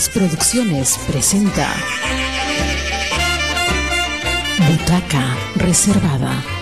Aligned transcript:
Armas 0.00 0.08
Producciones 0.08 0.98
presenta 1.06 1.68
Butaca 4.66 5.36
Reservada. 5.56 6.59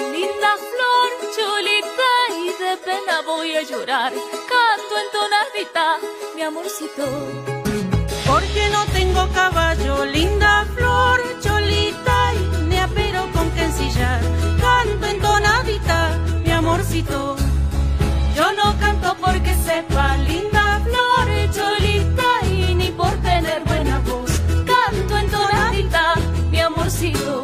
Linda 0.00 0.52
flor, 0.70 1.10
chulita 1.34 2.10
y 2.42 2.46
de 2.62 2.76
pena 2.78 3.20
voy 3.26 3.54
a 3.56 3.62
llorar. 3.62 4.12
Canto 4.50 4.94
entonadita, 5.04 5.98
mi 6.34 6.42
amorcito. 6.42 7.06
Porque 8.26 8.68
no 8.72 8.84
tengo 8.86 9.28
caballo, 9.34 10.04
linda 10.06 10.66
flor, 10.74 11.20
cholita 11.42 12.34
y 12.34 12.64
me 12.68 12.80
apero 12.80 13.28
con 13.32 13.50
que 13.50 13.64
ensillar. 13.64 14.20
Canto 14.60 15.06
entonadita, 15.06 16.18
mi 16.44 16.50
amorcito. 16.50 17.36
Yo 18.34 18.52
no 18.52 18.78
canto 18.78 19.14
porque 19.20 19.54
sepa, 19.66 20.16
linda 20.16 20.80
flor, 20.84 21.28
cholita 21.52 22.46
y 22.46 22.74
ni 22.74 22.90
por 22.90 23.12
tener 23.20 23.62
buena 23.64 23.98
voz. 24.00 24.30
Canto 24.64 25.18
entonadita, 25.18 26.14
mi 26.50 26.60
amorcito. 26.60 27.39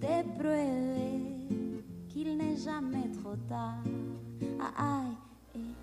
te 0.00 0.24
pruebe 0.38 1.82
qu'il 2.08 2.36
n'est 2.36 2.56
jamais 2.56 3.10
trop 3.22 3.36
tard. 3.48 3.82
Ay, 4.76 5.16
eh. 5.54 5.74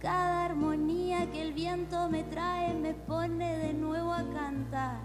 Cada 0.00 0.44
armonía 0.46 1.30
que 1.30 1.42
el 1.42 1.52
viento 1.52 2.08
me 2.08 2.22
trae 2.24 2.74
me 2.74 2.94
pone 2.94 3.58
de 3.58 3.72
nuevo 3.74 4.12
a 4.12 4.22
cantar. 4.32 5.00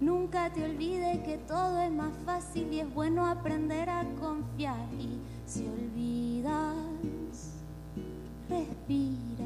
Nunca 0.00 0.52
te 0.52 0.64
olvides 0.64 1.20
que 1.24 1.38
todo 1.38 1.80
es 1.80 1.90
más 1.90 2.12
fácil 2.24 2.72
y 2.72 2.80
es 2.80 2.94
bueno 2.94 3.26
aprender 3.26 3.88
a 3.88 4.04
confiar. 4.20 4.86
Y 4.98 5.18
si 5.46 5.66
olvidas, 5.66 6.76
respira. 8.48 9.45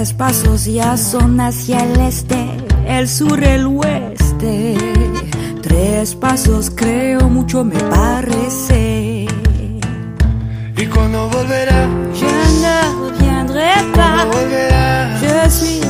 Tres 0.00 0.14
pasos 0.14 0.64
ya 0.64 0.96
son 0.96 1.38
hacia 1.42 1.84
el 1.84 2.00
este, 2.00 2.56
el 2.86 3.06
sur, 3.06 3.44
el 3.44 3.66
oeste. 3.66 4.74
Tres 5.60 6.14
pasos 6.14 6.72
creo 6.74 7.28
mucho 7.28 7.64
me 7.64 7.76
parece. 7.76 9.26
¿Y 10.74 10.86
cuando 10.86 11.28
volverá? 11.28 11.86
Je 15.20 15.26
ne 15.26 15.50
suis 15.50 15.89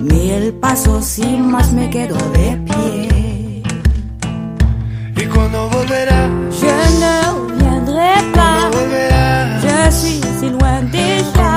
Mil 0.00 0.52
pasos 0.54 1.18
y 1.18 1.36
más 1.36 1.72
me 1.72 1.90
quedo 1.90 2.16
de 2.32 2.56
pie. 2.66 3.62
¿Y 5.16 5.26
cuando 5.26 5.68
volverás? 5.68 6.30
Je 6.58 6.72
ne 7.00 7.22
reviendrai 7.32 8.32
pas, 8.32 8.60
¿Cuándo 8.70 8.78
volverás? 8.78 9.62
je 9.62 9.92
suis 9.92 10.20
si 10.40 10.48
loin 10.48 10.58
¿Cuándo 10.58 10.96
déjà. 10.96 11.50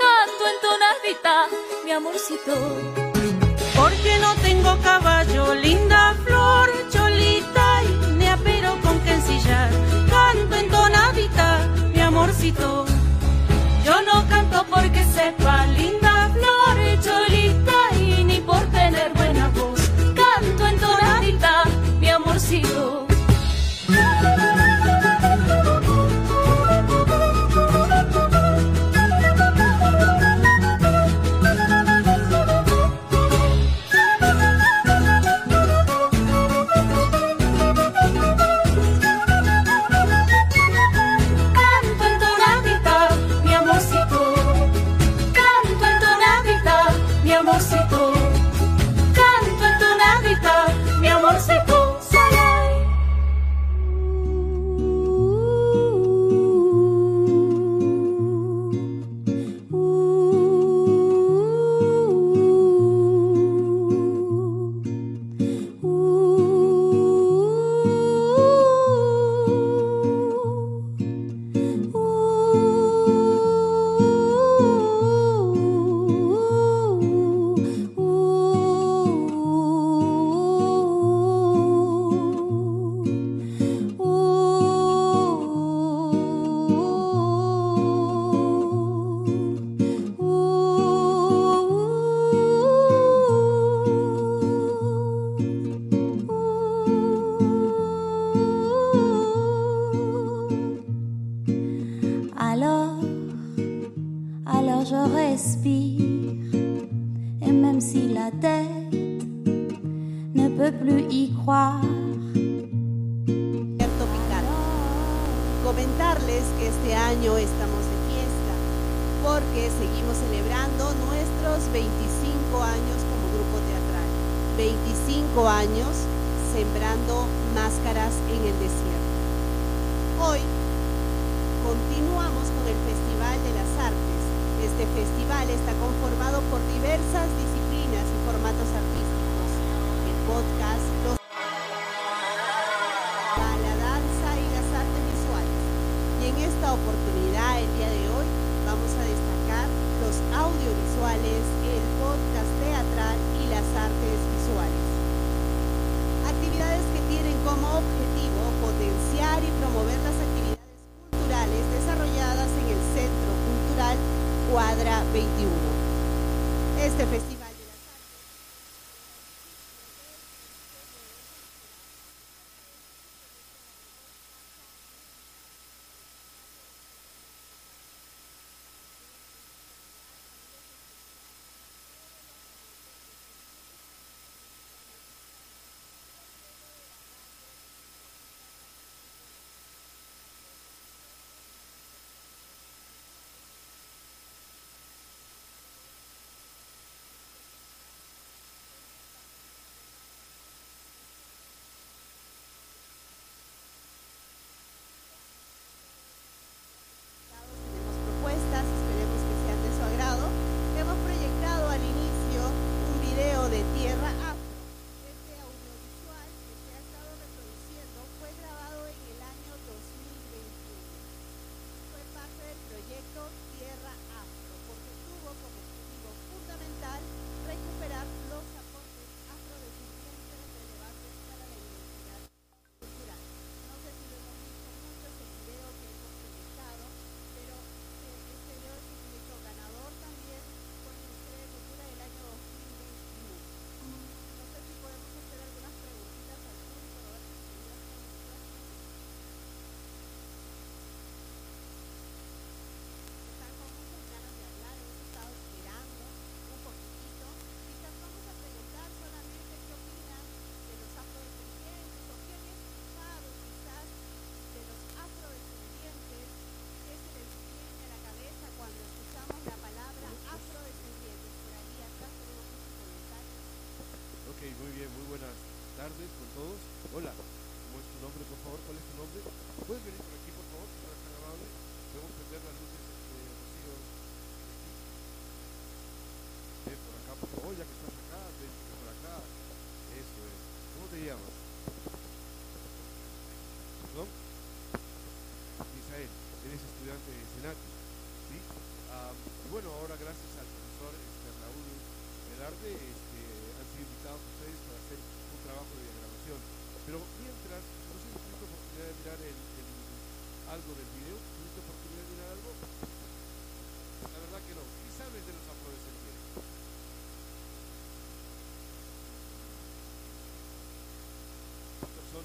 canto 0.00 0.42
entonadita, 0.54 1.48
mi 1.84 1.92
amorcito. 1.92 2.54
Porque 3.76 4.18
no 4.18 4.34
tengo 4.42 4.76
caballo, 4.82 5.54
linda 5.54 6.14
flor, 6.24 6.70
cholita, 6.90 7.82
y 7.84 8.12
me 8.18 8.28
apero 8.28 8.78
con 8.82 9.00
que 9.00 9.12
ensillar. 9.12 9.70
Canto 10.08 10.56
entonadita, 10.56 11.68
mi 11.92 12.00
amorcito. 12.00 12.84
Yo 13.84 14.02
no 14.02 14.28
canto 14.28 14.64
porque 14.68 15.04
sepa, 15.04 15.66
linda 15.66 16.30
flor, 16.34 16.76
cholita, 17.00 17.96
y 17.98 18.24
ni 18.24 18.40
por 18.40 18.62
tener 18.70 19.12
buena 19.14 19.48
voz. 19.48 19.80
Canto 20.14 20.66
entonadita, 20.66 21.64
mi 21.98 22.08
amorcito. 22.08 22.99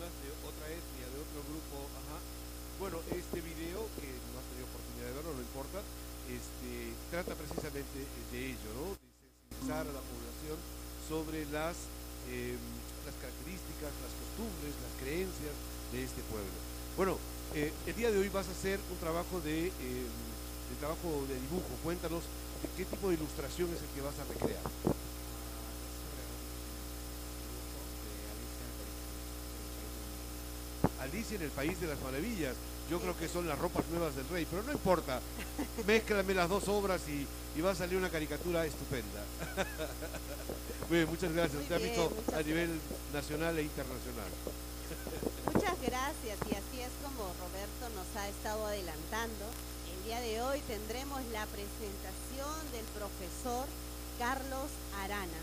De 0.06 0.30
otra 0.46 0.70
etnia, 0.70 1.08
de 1.10 1.18
otro 1.18 1.42
grupo, 1.50 1.82
ajá. 1.98 2.22
Bueno, 2.78 3.02
este 3.10 3.42
video, 3.42 3.90
que 3.98 4.06
no 4.06 4.38
has 4.38 4.46
tenido 4.54 4.70
oportunidad 4.70 5.10
de 5.10 5.16
verlo, 5.18 5.34
no 5.34 5.42
importa, 5.42 5.82
este, 6.30 6.94
trata 7.10 7.34
precisamente 7.34 8.06
de 8.06 8.40
ello, 8.54 8.70
¿no? 8.78 8.94
De 8.94 9.02
sensibilizar 9.02 9.82
a 9.82 9.94
la 9.98 10.06
población 10.06 10.58
sobre 11.10 11.50
las, 11.50 11.90
eh, 12.30 12.54
las 13.02 13.18
características, 13.18 13.90
las 13.98 14.14
costumbres, 14.14 14.78
las 14.78 14.94
creencias 15.02 15.56
de 15.90 16.00
este 16.06 16.22
pueblo. 16.30 16.54
Bueno, 16.98 17.18
eh, 17.58 17.74
el 17.90 17.96
día 17.98 18.14
de 18.14 18.22
hoy 18.22 18.30
vas 18.30 18.46
a 18.46 18.54
hacer 18.54 18.78
un 18.94 19.02
trabajo 19.02 19.42
de, 19.42 19.74
eh, 19.74 20.06
de 20.06 20.76
trabajo 20.78 21.26
de 21.26 21.34
dibujo. 21.50 21.74
Cuéntanos 21.82 22.22
de 22.62 22.70
qué 22.78 22.86
tipo 22.86 23.10
de 23.10 23.18
ilustración 23.18 23.74
es 23.74 23.82
el 23.82 23.90
que 23.90 24.06
vas 24.06 24.18
a 24.22 24.26
recrear. 24.30 24.62
Alicia 31.16 31.38
en 31.38 31.44
el 31.44 31.50
País 31.52 31.80
de 31.80 31.88
las 31.88 32.00
Maravillas. 32.02 32.56
Yo 32.92 33.00
creo 33.00 33.18
que 33.18 33.30
son 33.30 33.48
las 33.48 33.58
ropas 33.58 33.86
nuevas 33.88 34.14
del 34.18 34.28
rey, 34.28 34.46
pero 34.52 34.64
no 34.64 34.74
importa. 34.74 35.22
Mézclame 35.88 36.34
las 36.34 36.50
dos 36.50 36.68
obras 36.68 37.02
y, 37.08 37.26
y 37.58 37.62
va 37.62 37.72
a 37.72 37.76
salir 37.76 37.98
una 37.98 38.10
caricatura 38.10 38.66
estupenda. 38.66 39.24
Muy 40.90 40.98
bien, 40.98 41.10
muchas 41.10 41.32
gracias. 41.32 41.56
Muy 41.56 41.66
Te 41.68 41.74
ha 41.74 41.78
bien, 41.78 41.90
visto 41.90 42.12
muchas 42.14 42.36
a 42.36 42.44
nivel 42.44 42.70
nacional 43.14 43.58
e 43.58 43.64
internacional. 43.64 44.28
Muchas 45.54 45.82
gracias 45.82 46.38
y 46.52 46.52
así 46.52 46.82
es 46.84 46.92
como 47.02 47.32
Roberto 47.40 47.96
nos 47.96 48.22
ha 48.22 48.28
estado 48.28 48.66
adelantando. 48.66 49.46
El 49.88 50.04
día 50.04 50.20
de 50.20 50.42
hoy 50.42 50.60
tendremos 50.68 51.24
la 51.32 51.48
presentación 51.48 52.60
del 52.76 52.86
profesor 52.92 53.66
Carlos 54.20 54.68
Arana, 55.00 55.42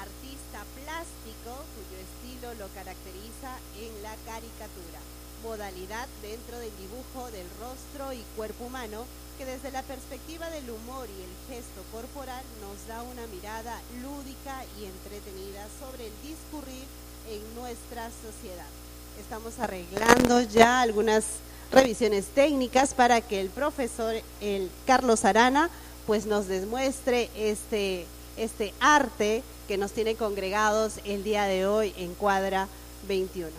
artista 0.00 0.64
plástico 0.82 1.52
cuyo 1.74 1.98
estilo 2.00 2.54
lo 2.54 2.72
caracteriza 2.74 3.58
en 3.76 3.92
la 4.02 4.14
caricatura, 4.24 5.00
modalidad 5.42 6.08
dentro 6.22 6.58
del 6.58 6.72
dibujo 6.78 7.30
del 7.30 7.46
rostro 7.60 8.12
y 8.12 8.22
cuerpo 8.36 8.64
humano 8.64 9.04
que 9.38 9.44
desde 9.44 9.70
la 9.70 9.82
perspectiva 9.82 10.48
del 10.50 10.70
humor 10.70 11.08
y 11.08 11.22
el 11.22 11.34
gesto 11.48 11.82
corporal 11.90 12.44
nos 12.60 12.86
da 12.86 13.02
una 13.02 13.26
mirada 13.28 13.80
lúdica 14.02 14.64
y 14.78 14.84
entretenida 14.84 15.66
sobre 15.80 16.06
el 16.06 16.12
discurrir 16.22 16.84
en 17.30 17.42
nuestra 17.54 18.10
sociedad. 18.10 18.68
Estamos 19.20 19.58
arreglando 19.58 20.40
ya 20.40 20.80
algunas 20.80 21.24
revisiones 21.70 22.26
técnicas 22.26 22.94
para 22.94 23.20
que 23.20 23.40
el 23.40 23.48
profesor, 23.48 24.14
el 24.40 24.70
Carlos 24.86 25.24
Arana, 25.24 25.70
pues 26.06 26.26
nos 26.26 26.48
demuestre 26.48 27.30
este, 27.34 28.06
este 28.36 28.74
arte 28.80 29.42
que 29.68 29.76
nos 29.76 29.92
tiene 29.92 30.14
congregados 30.14 30.94
el 31.04 31.24
día 31.24 31.44
de 31.44 31.66
hoy 31.66 31.94
en 31.96 32.14
cuadra 32.14 32.68
21. 33.08 33.50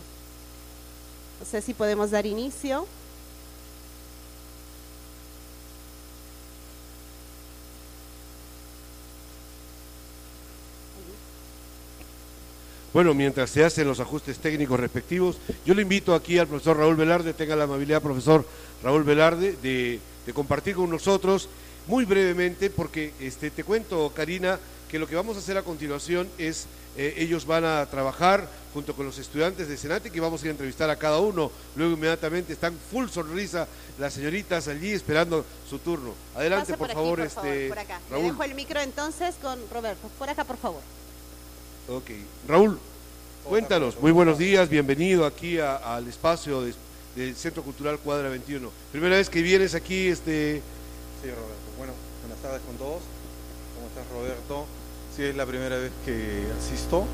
No 1.40 1.46
sé 1.46 1.62
si 1.62 1.74
podemos 1.74 2.12
dar 2.12 2.26
inicio. 2.26 2.88
Bueno, 12.94 13.16
mientras 13.16 13.50
se 13.50 13.66
hacen 13.66 13.88
los 13.88 14.00
ajustes 14.00 14.38
técnicos 14.38 14.80
respectivos, 14.80 15.38
yo 15.66 15.74
le 15.74 15.82
invito 15.82 16.14
aquí 16.14 16.38
al 16.38 16.48
profesor 16.48 16.78
Raúl 16.78 16.96
Velarde, 16.96 17.34
tenga 17.34 17.56
la 17.56 17.64
amabilidad, 17.64 18.04
profesor 18.04 18.46
Raúl 18.84 19.04
Velarde, 19.04 19.58
de, 19.64 20.00
de 20.28 20.34
compartir 20.34 20.76
con 20.76 20.92
nosotros 20.92 21.50
muy 21.88 22.06
brevemente, 22.06 22.70
porque 22.70 23.14
este, 23.20 23.50
te 23.50 23.64
cuento, 23.64 24.12
Karina, 24.16 24.60
que 24.90 25.00
lo 25.00 25.08
que 25.08 25.16
vamos 25.16 25.36
a 25.36 25.40
hacer 25.40 25.58
a 25.58 25.64
continuación 25.64 26.28
es, 26.38 26.66
eh, 26.98 27.16
ellos 27.18 27.46
van 27.46 27.66
a 27.66 27.86
trabajar 27.88 28.48
junto 28.74 28.96
con 28.96 29.06
los 29.06 29.18
estudiantes 29.20 29.68
de 29.68 29.78
Senati, 29.78 30.10
que 30.10 30.20
vamos 30.20 30.42
a 30.42 30.46
ir 30.46 30.50
a 30.50 30.52
entrevistar 30.52 30.90
a 30.90 30.96
cada 30.96 31.20
uno, 31.20 31.52
luego 31.76 31.94
inmediatamente 31.94 32.54
están 32.54 32.76
full 32.92 33.08
sonrisa 33.08 33.68
las 34.00 34.14
señoritas 34.14 34.68
allí 34.68 34.92
esperando 34.92 35.46
su 35.70 35.78
turno. 35.80 36.14
Adelante, 36.36 36.76
por, 36.76 36.88
aquí, 36.88 36.96
favor, 36.96 37.18
por 37.20 37.28
este, 37.28 37.36
favor, 37.42 37.68
por 37.70 37.80
acá. 37.80 38.00
Le 38.10 38.16
Raúl. 38.16 38.26
dejo 38.28 38.44
el 38.44 38.56
micro 38.56 38.80
entonces 38.82 39.36
con 39.42 39.60
Roberto. 39.72 40.10
Por 40.18 40.30
acá, 40.30 40.44
por 40.44 40.58
favor. 40.58 40.82
Ok. 41.90 42.10
Raúl, 42.48 42.80
cuéntanos. 43.44 44.00
Muy 44.00 44.12
buenos 44.12 44.38
días, 44.38 44.70
bienvenido 44.70 45.26
aquí 45.26 45.60
a- 45.60 45.76
al 45.96 46.08
espacio 46.08 46.62
de- 46.62 46.74
del 47.16 47.36
Centro 47.36 47.62
Cultural 47.62 48.00
Cuadra 48.00 48.30
21. 48.30 48.72
Primera 48.92 49.18
vez 49.18 49.30
que 49.30 49.42
vienes 49.44 49.76
aquí, 49.76 50.08
este... 50.08 50.62
Sí, 51.22 51.28
Roberto. 51.30 51.78
Bueno, 51.78 51.94
buenas 52.22 52.42
tardes 52.42 52.62
con 52.66 52.76
todos. 52.78 53.02
¿Cómo 53.94 54.02
estás, 54.02 54.06
Roberto? 54.18 54.66
Sí, 55.16 55.24
es 55.24 55.36
la 55.36 55.46
primera 55.46 55.78
vez 55.78 55.92
que 56.06 56.44
asisto. 56.60 57.06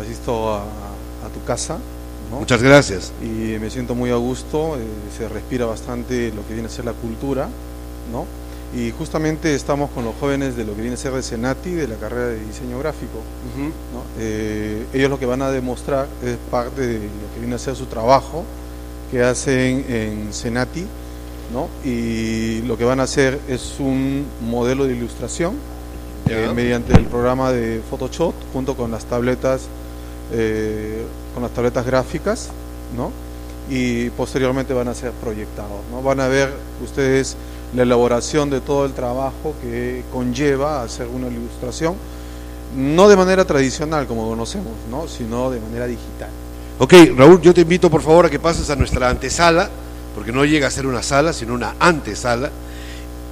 Asisto 0.00 0.54
a, 0.54 0.60
a 0.62 1.28
tu 1.32 1.42
casa. 1.44 1.78
¿no? 2.30 2.40
Muchas 2.40 2.62
gracias. 2.62 3.12
Y 3.22 3.58
me 3.58 3.70
siento 3.70 3.94
muy 3.94 4.10
a 4.10 4.16
gusto. 4.16 4.76
eh, 4.76 4.80
se 5.16 5.28
respira 5.28 5.66
bastante 5.66 6.32
lo 6.32 6.46
que 6.46 6.54
viene 6.54 6.68
a 6.68 6.70
ser 6.70 6.84
la 6.84 6.92
cultura, 6.92 7.48
¿no? 8.12 8.26
Y 8.72 8.92
justamente 8.92 9.52
estamos 9.54 9.90
con 9.90 10.04
los 10.04 10.14
jóvenes 10.20 10.56
de 10.56 10.64
lo 10.64 10.74
que 10.76 10.82
viene 10.82 10.94
a 10.94 10.98
ser 10.98 11.12
de 11.12 11.22
Senati, 11.24 11.70
de 11.70 11.88
la 11.88 11.96
carrera 11.96 12.26
de 12.28 12.44
diseño 12.44 12.78
gráfico. 12.78 13.18
¿no? 13.56 14.02
Eh, 14.20 14.86
ellos 14.92 15.10
lo 15.10 15.18
que 15.18 15.26
van 15.26 15.42
a 15.42 15.50
demostrar 15.50 16.06
es 16.24 16.36
parte 16.52 16.86
de 16.86 16.94
lo 16.98 17.34
que 17.34 17.40
viene 17.40 17.56
a 17.56 17.58
ser 17.58 17.74
su 17.74 17.86
trabajo 17.86 18.44
que 19.10 19.24
hacen 19.24 19.84
en 19.88 20.32
Senati, 20.32 20.86
¿no? 21.52 21.66
Y 21.84 22.62
lo 22.62 22.78
que 22.78 22.84
van 22.84 23.00
a 23.00 23.04
hacer 23.04 23.40
es 23.48 23.74
un 23.80 24.24
modelo 24.48 24.86
de 24.86 24.94
ilustración 24.94 25.54
eh, 26.30 26.52
mediante 26.54 26.92
el 26.92 27.06
programa 27.06 27.50
de 27.50 27.80
Photoshop 27.90 28.34
junto 28.52 28.76
con 28.76 28.90
las 28.90 29.04
tabletas, 29.04 29.62
eh, 30.32 31.04
con 31.34 31.42
las 31.42 31.52
tabletas 31.52 31.84
gráficas, 31.84 32.50
¿no? 32.96 33.10
Y 33.68 34.10
posteriormente 34.10 34.72
van 34.72 34.88
a 34.88 34.94
ser 34.94 35.10
proyectados, 35.12 35.80
¿no? 35.90 36.02
Van 36.02 36.20
a 36.20 36.28
ver 36.28 36.52
ustedes 36.84 37.36
la 37.74 37.82
elaboración 37.82 38.48
de 38.48 38.60
todo 38.60 38.86
el 38.86 38.92
trabajo 38.92 39.54
que 39.60 40.04
conlleva 40.12 40.82
hacer 40.82 41.08
una 41.08 41.26
ilustración, 41.28 41.94
no 42.76 43.08
de 43.08 43.16
manera 43.16 43.44
tradicional 43.44 44.06
como 44.06 44.28
conocemos, 44.28 44.72
¿no? 44.88 45.08
Sino 45.08 45.50
de 45.50 45.58
manera 45.60 45.86
digital. 45.86 46.30
Ok, 46.78 46.94
Raúl, 47.16 47.40
yo 47.42 47.52
te 47.52 47.62
invito 47.62 47.90
por 47.90 48.02
favor 48.02 48.26
a 48.26 48.30
que 48.30 48.38
pases 48.38 48.70
a 48.70 48.76
nuestra 48.76 49.10
antesala, 49.10 49.68
porque 50.14 50.32
no 50.32 50.44
llega 50.44 50.68
a 50.68 50.70
ser 50.70 50.86
una 50.86 51.02
sala, 51.02 51.32
sino 51.32 51.54
una 51.54 51.74
antesala. 51.80 52.50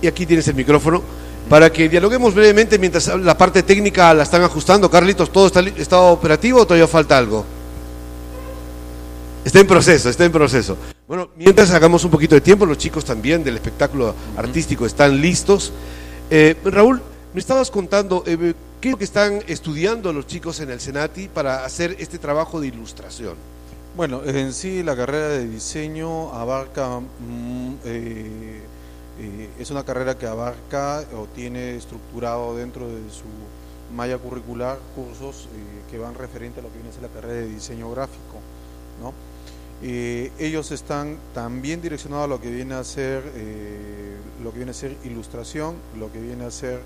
Y 0.03 0.07
aquí 0.07 0.27
tienes 0.27 0.47
el 0.49 0.55
micrófono 0.55 1.03
para 1.49 1.73
que 1.73 1.89
dialoguemos 1.89 2.35
brevemente 2.35 2.79
mientras 2.79 3.09
la 3.19 3.37
parte 3.37 3.63
técnica 3.63 4.13
la 4.13 4.23
están 4.23 4.43
ajustando. 4.43 4.91
Carlitos, 4.91 5.31
¿todo 5.31 5.47
está, 5.47 6.01
operativo 6.01 6.61
o 6.61 6.67
todavía 6.67 6.87
falta 6.87 7.17
algo? 7.17 7.45
Está 9.45 9.61
en 9.61 9.67
proceso, 9.67 10.11
está 10.11 10.25
en 10.25 10.33
proceso. 10.33 10.77
Bueno, 11.07 11.31
mientras 11.37 11.71
hagamos 11.71 12.05
un 12.05 12.11
poquito 12.11 12.35
de 12.35 12.43
tiempo, 12.43 12.67
los 12.67 12.77
chicos 12.77 13.05
también 13.05 13.43
del 13.43 13.55
espectáculo 13.55 14.15
artístico 14.37 14.85
están 14.85 15.21
listos. 15.21 15.73
Eh, 16.31 16.55
Raúl, 16.65 17.01
me 17.33 17.41
estabas 17.41 17.71
contando 17.71 18.25
eh, 18.27 18.53
qué 18.81 18.89
es 18.89 18.93
lo 18.93 18.99
que 18.99 19.05
están 19.05 19.43
estudiando 19.47 20.13
los 20.13 20.27
chicos 20.27 20.61
en 20.61 20.71
el 20.71 20.81
Senati 20.81 21.29
para 21.29 21.65
hacer 21.65 21.97
este 21.99 22.19
trabajo 22.19 22.61
de 22.61 22.67
ilustración. 22.67 23.35
Bueno, 23.97 24.23
en 24.25 24.53
sí 24.53 24.83
la 24.83 24.95
carrera 24.95 25.29
de 25.29 25.49
diseño 25.49 26.33
abarca, 26.35 27.01
mm, 27.01 27.75
eh, 27.87 28.61
eh, 29.19 29.49
es 29.59 29.71
una 29.71 29.85
carrera 29.85 30.17
que 30.17 30.27
abarca 30.27 31.05
o 31.17 31.27
tiene 31.27 31.77
estructurado 31.77 32.57
dentro 32.57 32.87
de 32.87 33.11
su 33.11 33.25
malla 33.95 34.19
curricular 34.19 34.79
cursos 34.95 35.49
eh, 35.55 35.91
que 35.91 35.99
van 35.99 36.15
referente 36.15 36.61
a 36.61 36.63
lo 36.63 36.69
que 36.69 36.75
viene 36.75 36.91
a 36.91 36.93
ser 36.93 37.03
la 37.03 37.09
carrera 37.09 37.35
de 37.35 37.47
diseño 37.49 37.91
gráfico, 37.91 38.39
¿no? 39.01 39.13
Eh, 39.81 40.33
ellos 40.41 40.73
están 40.73 41.17
también 41.33 41.81
direccionados 41.81 42.25
a 42.25 42.29
lo 42.29 42.41
que 42.41 42.51
viene 42.51 42.75
a 42.75 42.83
ser 42.83 43.23
eh, 43.37 44.17
lo 44.43 44.51
que 44.51 44.57
viene 44.57 44.73
a 44.73 44.75
ser 44.75 44.97
ilustración, 45.05 45.77
lo 45.99 46.11
que 46.13 46.21
viene 46.21 46.45
a 46.45 46.51
ser 46.51 46.81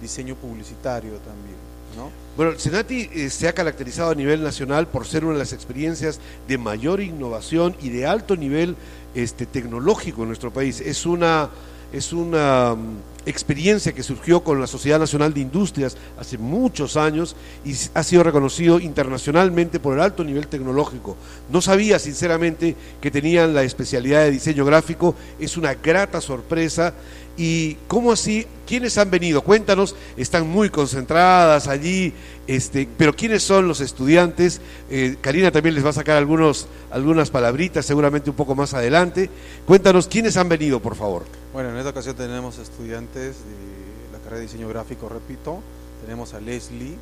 diseño 0.00 0.36
publicitario 0.36 1.12
también, 1.18 1.56
¿no? 1.96 2.10
Bueno, 2.38 2.52
el 2.52 2.58
Senati 2.58 3.10
eh, 3.12 3.28
se 3.28 3.46
ha 3.46 3.52
caracterizado 3.52 4.10
a 4.10 4.14
nivel 4.14 4.42
nacional 4.42 4.88
por 4.88 5.06
ser 5.06 5.26
una 5.26 5.34
de 5.34 5.40
las 5.40 5.52
experiencias 5.52 6.18
de 6.48 6.56
mayor 6.56 7.02
innovación 7.02 7.76
y 7.82 7.90
de 7.90 8.06
alto 8.06 8.36
nivel 8.36 8.74
este, 9.14 9.44
tecnológico 9.44 10.22
en 10.22 10.28
nuestro 10.28 10.50
país. 10.50 10.80
Es 10.80 11.04
una, 11.04 11.50
es 11.92 12.12
una 12.12 12.74
mm, 12.74 12.96
experiencia 13.26 13.92
que 13.92 14.02
surgió 14.02 14.42
con 14.42 14.60
la 14.60 14.66
Sociedad 14.66 14.98
Nacional 14.98 15.34
de 15.34 15.40
Industrias 15.40 15.96
hace 16.18 16.38
muchos 16.38 16.96
años 16.96 17.36
y 17.64 17.74
ha 17.94 18.02
sido 18.02 18.22
reconocido 18.22 18.80
internacionalmente 18.80 19.80
por 19.80 19.94
el 19.94 20.00
alto 20.00 20.24
nivel 20.24 20.46
tecnológico. 20.46 21.16
No 21.50 21.60
sabía 21.60 21.98
sinceramente 21.98 22.76
que 23.00 23.10
tenían 23.10 23.54
la 23.54 23.62
especialidad 23.62 24.24
de 24.24 24.30
diseño 24.30 24.64
gráfico, 24.64 25.14
es 25.38 25.56
una 25.56 25.74
grata 25.74 26.20
sorpresa. 26.20 26.94
¿Y 27.36 27.76
cómo 27.88 28.12
así? 28.12 28.46
¿Quiénes 28.66 28.98
han 28.98 29.10
venido? 29.10 29.42
Cuéntanos, 29.42 29.96
están 30.16 30.48
muy 30.48 30.68
concentradas 30.70 31.68
allí, 31.68 32.12
este, 32.46 32.88
pero 32.98 33.14
¿quiénes 33.14 33.42
son 33.42 33.66
los 33.66 33.80
estudiantes? 33.80 34.60
Eh, 34.90 35.16
Karina 35.20 35.50
también 35.50 35.74
les 35.74 35.84
va 35.84 35.90
a 35.90 35.94
sacar 35.94 36.16
algunos, 36.16 36.66
algunas 36.90 37.30
palabritas, 37.30 37.86
seguramente 37.86 38.30
un 38.30 38.36
poco 38.36 38.54
más 38.54 38.74
adelante. 38.74 39.30
Cuéntanos, 39.66 40.06
¿quiénes 40.06 40.36
han 40.36 40.48
venido, 40.48 40.80
por 40.80 40.96
favor? 40.96 41.24
Bueno, 41.52 41.70
en 41.70 41.78
esta 41.78 41.90
ocasión 41.90 42.14
tenemos 42.14 42.58
estudiantes 42.58 43.36
de 43.38 44.12
la 44.12 44.18
carrera 44.18 44.36
de 44.36 44.42
diseño 44.42 44.68
gráfico, 44.68 45.08
repito. 45.08 45.60
Tenemos 46.04 46.34
a 46.34 46.40
Leslie, 46.40 46.96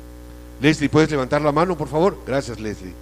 Leslie, 0.61 0.89
¿puedes 0.89 1.09
levantar 1.09 1.41
la 1.41 1.51
mano, 1.51 1.77
por 1.77 1.87
favor? 1.87 2.17
Gracias, 2.27 2.59
Leslie. 2.59 2.93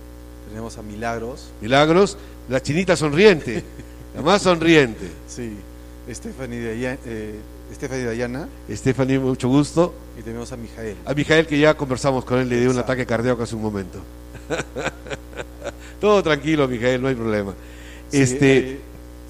tenemos 0.50 0.78
a 0.78 0.82
Milagros, 0.84 1.50
Milagros, 1.62 2.18
la 2.50 2.62
chinita 2.62 2.96
sonriente, 2.96 3.63
la 4.16 4.22
más 4.22 4.44
sonriente. 4.44 5.12
sí, 5.28 5.58
Stephanie, 6.10 6.60
Daya- 6.62 6.98
eh, 7.06 7.36
Stephanie 7.74 8.06
Dayana 8.06 8.48
Stephanie, 8.72 9.20
mucho 9.20 9.48
gusto. 9.50 9.93
y 10.17 10.22
tenemos 10.22 10.52
a 10.52 10.58
Mijael. 10.58 10.96
A 11.06 11.13
Mijael, 11.13 11.46
que 11.48 11.60
ya 11.60 11.76
conversamos 11.76 12.24
con 12.26 12.39
él, 12.39 12.48
le 12.50 12.60
dio 12.62 12.72
un 12.72 12.78
ataque 12.80 13.06
cardíaco 13.06 13.43
hace 13.43 13.56
un 13.56 13.62
momento. 13.62 14.00
Todo 16.00 16.22
tranquilo, 16.24 16.67
Mijael, 16.67 17.02
no 17.02 17.08
hay 17.08 17.15
problema. 17.15 17.54
Sí, 18.10 18.22
este, 18.22 18.58
eh, 18.58 18.80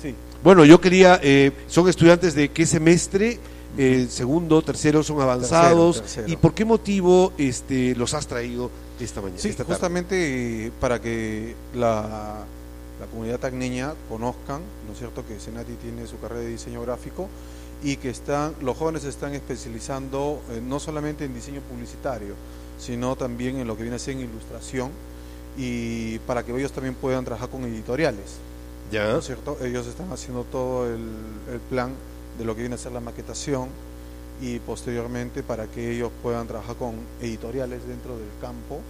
sí. 0.01 0.13
Bueno, 0.43 0.65
yo 0.65 0.79
quería, 0.81 1.19
eh, 1.23 1.51
son 1.67 1.87
estudiantes 1.89 2.33
de 2.35 2.49
qué 2.49 2.65
semestre, 2.65 3.39
Eh, 3.79 4.07
segundo, 4.09 4.61
tercero, 4.63 5.03
son 5.03 5.21
avanzados. 5.21 5.97
Tercero, 5.97 6.23
tercero. 6.23 6.33
¿Y 6.33 6.35
por 6.37 6.53
qué 6.55 6.65
motivo 6.65 7.31
este, 7.37 7.93
los 7.95 8.13
has 8.15 8.25
traído 8.25 8.71
esta 8.99 9.21
mañana? 9.21 9.39
Sí, 9.39 9.49
esta 9.49 9.63
tarde? 9.63 9.75
justamente 9.75 10.71
para 10.79 10.99
que 10.99 11.53
la, 11.75 12.43
la 13.07 13.11
comunidad 13.11 13.39
tacneña 13.39 13.93
conozcan, 14.09 14.61
¿no 14.85 14.93
es 14.93 14.99
cierto?, 14.99 15.25
que 15.25 15.39
Senati 15.39 15.73
tiene 15.73 16.05
su 16.07 16.19
carrera 16.19 16.41
de 16.41 16.49
diseño 16.49 16.81
gráfico 16.81 17.29
y 17.83 17.97
que 17.97 18.09
están, 18.09 18.53
los 18.61 18.77
jóvenes 18.77 19.03
se 19.03 19.09
están 19.09 19.33
especializando 19.33 20.41
eh, 20.51 20.61
no 20.61 20.79
solamente 20.79 21.25
en 21.25 21.33
diseño 21.33 21.61
publicitario, 21.61 22.35
sino 22.79 23.15
también 23.15 23.57
en 23.57 23.67
lo 23.67 23.77
que 23.77 23.83
viene 23.83 23.95
a 23.95 23.99
ser 23.99 24.15
en 24.15 24.21
ilustración 24.21 24.91
y 25.57 26.19
para 26.19 26.43
que 26.43 26.55
ellos 26.55 26.71
también 26.71 26.95
puedan 26.95 27.23
trabajar 27.23 27.49
con 27.49 27.63
editoriales. 27.63 28.37
Ya. 28.91 29.11
¿no 29.11 29.19
es 29.19 29.25
cierto? 29.25 29.57
Ellos 29.61 29.87
están 29.87 30.11
haciendo 30.11 30.43
todo 30.43 30.87
el, 30.87 31.01
el 31.51 31.59
plan 31.69 31.91
de 32.37 32.45
lo 32.45 32.55
que 32.55 32.61
viene 32.61 32.75
a 32.75 32.77
ser 32.77 32.91
la 32.91 32.99
maquetación 32.99 33.69
y 34.41 34.59
posteriormente 34.59 35.43
para 35.43 35.67
que 35.67 35.91
ellos 35.91 36.11
puedan 36.21 36.47
trabajar 36.47 36.75
con 36.75 36.95
editoriales 37.21 37.87
dentro 37.87 38.17
del 38.17 38.29
campo 38.39 38.81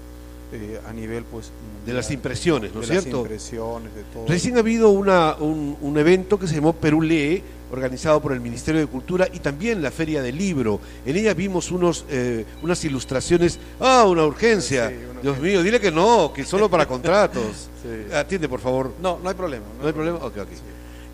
eh, 0.53 0.79
a 0.87 0.93
nivel 0.93 1.23
pues 1.25 1.51
De 1.85 1.93
las 1.93 2.09
impresiones, 2.11 2.73
¿no 2.73 2.81
es 2.81 2.87
cierto? 2.87 3.19
impresiones, 3.21 3.93
de 3.93 4.03
todo. 4.03 4.25
Recién 4.27 4.55
ha 4.55 4.59
habido 4.59 4.89
una, 4.89 5.35
un, 5.35 5.77
un 5.81 5.97
evento 5.97 6.39
que 6.39 6.47
se 6.47 6.55
llamó 6.55 6.73
Perú 6.73 7.01
Lee, 7.01 7.43
organizado 7.69 8.21
por 8.21 8.31
el 8.31 8.39
Ministerio 8.39 8.79
de 8.79 8.87
Cultura 8.87 9.27
y 9.33 9.39
también 9.39 9.81
la 9.81 9.91
Feria 9.91 10.21
del 10.21 10.37
Libro. 10.37 10.79
En 11.05 11.17
ella 11.17 11.33
vimos 11.33 11.69
unos, 11.69 12.05
eh, 12.09 12.45
unas 12.63 12.83
ilustraciones. 12.85 13.59
¡Ah, 13.79 14.05
una 14.07 14.25
urgencia! 14.25 14.87
Sí, 14.89 14.95
una 14.95 15.21
Dios 15.21 15.37
urgencia. 15.37 15.43
mío, 15.43 15.63
dile 15.63 15.79
que 15.81 15.91
no, 15.91 16.31
que 16.33 16.45
solo 16.45 16.69
para 16.69 16.85
contratos. 16.87 17.69
Sí. 17.83 18.13
Atiende, 18.13 18.47
por 18.47 18.61
favor. 18.61 18.93
No, 19.01 19.19
no 19.21 19.27
hay 19.29 19.35
problema. 19.35 19.65
¿No 19.81 19.87
hay 19.87 19.93
problema? 19.93 20.17
Ok, 20.19 20.37
ok. 20.37 20.47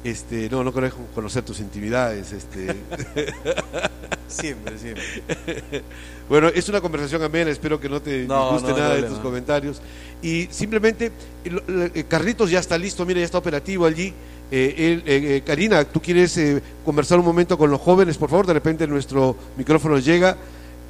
Este, 0.04 0.50
no, 0.50 0.64
no 0.64 0.72
conozco 0.74 1.00
conocer 1.16 1.44
tus 1.44 1.60
intimidades. 1.60 2.32
Este. 2.34 2.68
Siempre, 4.28 4.78
siempre. 4.78 5.04
Bueno, 6.30 6.48
es 6.48 6.70
una 6.70 6.80
conversación 6.80 7.22
amena, 7.22 7.52
espero 7.52 7.80
que 7.82 7.90
no 7.90 8.02
te 8.02 8.26
No, 8.26 8.52
guste 8.54 8.72
no 8.72 8.78
nada 8.78 8.96
de 8.96 9.04
tus 9.04 9.20
comentarios. 9.20 9.82
Y 10.22 10.48
simplemente, 10.50 11.12
el 11.44 12.06
Carlitos 12.08 12.50
ya 12.50 12.60
está 12.60 12.78
listo, 12.78 13.06
mira, 13.06 13.20
ya 13.20 13.26
está 13.26 13.38
operativo 13.38 13.86
allí. 13.86 14.14
Eh, 14.50 14.74
él, 14.78 15.04
eh, 15.06 15.36
eh, 15.36 15.44
Karina, 15.46 15.84
¿tú 15.84 16.02
quieres 16.02 16.38
eh, 16.38 16.64
conversar 16.86 17.20
un 17.20 17.26
momento 17.26 17.58
con 17.58 17.70
los 17.70 17.82
jóvenes, 17.82 18.18
por 18.18 18.30
favor? 18.30 18.48
De 18.48 18.54
repente 18.54 18.88
nuestro 18.88 19.36
micrófono 19.58 20.00
llega, 20.00 20.38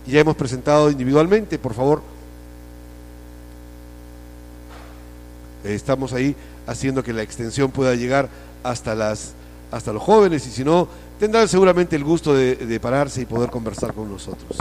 ya 0.06 0.20
hemos 0.20 0.36
presentado 0.36 0.92
individualmente, 0.92 1.58
por 1.58 1.74
favor. 1.74 2.04
Eh, 5.64 5.74
Estamos 5.74 6.14
ahí 6.14 6.36
haciendo 6.68 7.04
que 7.04 7.12
la 7.12 7.24
extensión 7.24 7.72
pueda 7.72 7.96
llegar 7.96 8.30
hasta 8.64 8.96
las 8.96 9.34
hasta 9.72 9.92
los 9.92 10.04
jóvenes 10.04 10.46
y 10.46 10.52
si 10.52 10.64
no 10.64 10.88
tendrán 11.24 11.48
seguramente 11.48 11.96
el 11.96 12.04
gusto 12.04 12.34
de, 12.34 12.58
de 12.58 12.80
pararse 12.82 13.22
y 13.22 13.26
poder 13.26 13.50
conversar 13.50 13.94
con 13.94 14.12
nosotros. 14.12 14.58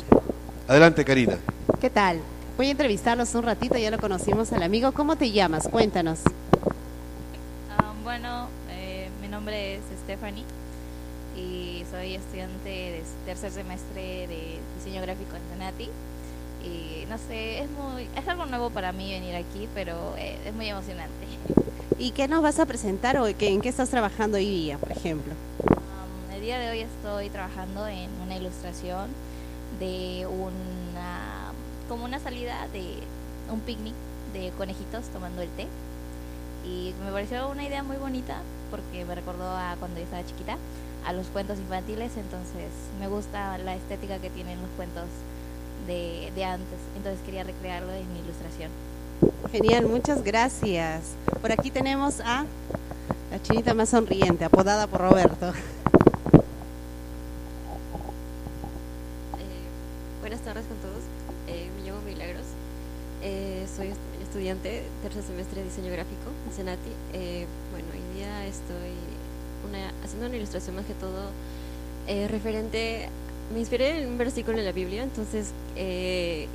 Adelante, 0.69 1.05
Karina. 1.05 1.37
¿Qué 1.81 1.91
tal? 1.91 2.21
Voy 2.57 2.69
a 2.69 2.71
entrevistarlos 2.71 3.35
un 3.35 3.43
ratito, 3.43 3.77
ya 3.77 3.91
lo 3.91 3.99
conocimos 3.99 4.53
al 4.53 4.63
amigo. 4.63 4.93
¿Cómo 4.93 5.17
te 5.17 5.33
llamas? 5.33 5.67
Cuéntanos. 5.67 6.21
Ah, 7.77 7.93
bueno, 8.05 8.47
eh, 8.71 9.09
mi 9.21 9.27
nombre 9.27 9.75
es 9.75 9.81
Stephanie 10.05 10.45
y 11.37 11.83
soy 11.91 12.15
estudiante 12.15 12.69
de 12.69 13.03
tercer 13.27 13.51
semestre 13.51 14.29
de 14.29 14.61
diseño 14.79 15.03
gráfico 15.03 15.35
en 15.35 15.43
Senati. 15.59 15.91
Y 16.65 17.07
no 17.11 17.19
sé, 17.27 17.59
es 17.65 17.71
muy 17.73 18.07
es 18.17 18.29
algo 18.29 18.47
nuevo 18.47 18.71
para 18.71 18.93
mí 18.93 19.11
venir 19.11 19.35
aquí, 19.35 19.67
pero 19.75 20.15
eh, 20.17 20.39
es 20.47 20.55
muy 20.55 20.69
emocionante. 20.69 21.27
¿Y 21.99 22.13
qué 22.13 22.29
nos 22.29 22.41
vas 22.41 22.61
a 22.61 22.67
presentar? 22.67 23.19
¿Qué- 23.35 23.49
¿En 23.49 23.61
qué 23.61 23.69
estás 23.69 23.89
trabajando 23.89 24.37
hoy 24.37 24.47
día, 24.49 24.79
por 24.79 24.93
ejemplo? 24.93 25.33
El 26.35 26.41
día 26.41 26.59
de 26.59 26.71
hoy 26.71 26.81
estoy 26.81 27.29
trabajando 27.29 27.87
en 27.87 28.09
una 28.25 28.37
ilustración 28.37 29.11
de 29.79 30.27
una 30.27 31.53
como 31.89 32.05
una 32.05 32.19
salida 32.21 32.69
de 32.73 32.95
un 33.53 33.61
picnic 33.61 33.93
de 34.33 34.51
conejitos 34.57 35.05
tomando 35.13 35.43
el 35.43 35.49
té 35.51 35.67
y 36.65 36.95
me 37.05 37.13
pareció 37.13 37.51
una 37.51 37.65
idea 37.65 37.83
muy 37.83 37.97
bonita 37.97 38.39
porque 38.71 39.05
me 39.05 39.15
recordó 39.15 39.45
a 39.45 39.77
cuando 39.79 39.99
yo 39.99 40.05
estaba 40.05 40.25
chiquita 40.25 40.57
a 41.07 41.13
los 41.13 41.27
cuentos 41.27 41.59
infantiles 41.59 42.13
entonces 42.17 42.71
me 42.99 43.09
gusta 43.09 43.59
la 43.59 43.75
estética 43.75 44.19
que 44.19 44.31
tienen 44.31 44.61
los 44.63 44.71
cuentos 44.77 45.05
de, 45.87 46.33
de 46.35 46.45
antes 46.45 46.79
entonces 46.97 47.21
quería 47.27 47.45
recrearlo 47.45 47.93
en 47.93 48.11
mi 48.13 48.21
ilustración 48.21 48.71
Genial, 49.51 49.87
muchas 49.87 50.25
gracias. 50.25 51.03
Por 51.43 51.53
aquí 51.53 51.71
tenemos 51.71 52.21
a 52.21 52.47
la 53.31 53.43
chinita 53.43 53.75
más 53.75 53.91
sonriente, 53.91 54.47
apodada 54.47 54.87
por 54.87 55.03
Roberto. 55.03 55.53
Estudiante 64.33 64.83
tercer 65.03 65.23
semestre 65.23 65.61
de 65.61 65.69
diseño 65.69 65.93
gráfico 65.93 66.31
en 66.49 66.57
Senati. 66.57 66.89
Eh, 67.13 67.45
bueno, 67.71 67.87
hoy 67.93 68.17
día 68.17 68.47
estoy 68.47 68.95
una- 69.69 69.93
haciendo 70.03 70.27
una 70.27 70.37
ilustración 70.37 70.75
más 70.75 70.87
que 70.87 70.95
todo 70.95 71.29
eh, 72.09 72.29
referente. 72.29 73.11
Me 73.53 73.61
inspiré 73.61 74.01
en 74.01 74.09
un 74.09 74.17
versículo 74.17 74.57
en 74.57 74.65
la 74.65 74.73
Biblia, 74.73 75.03
entonces 75.03 75.51
eh, 75.77 76.49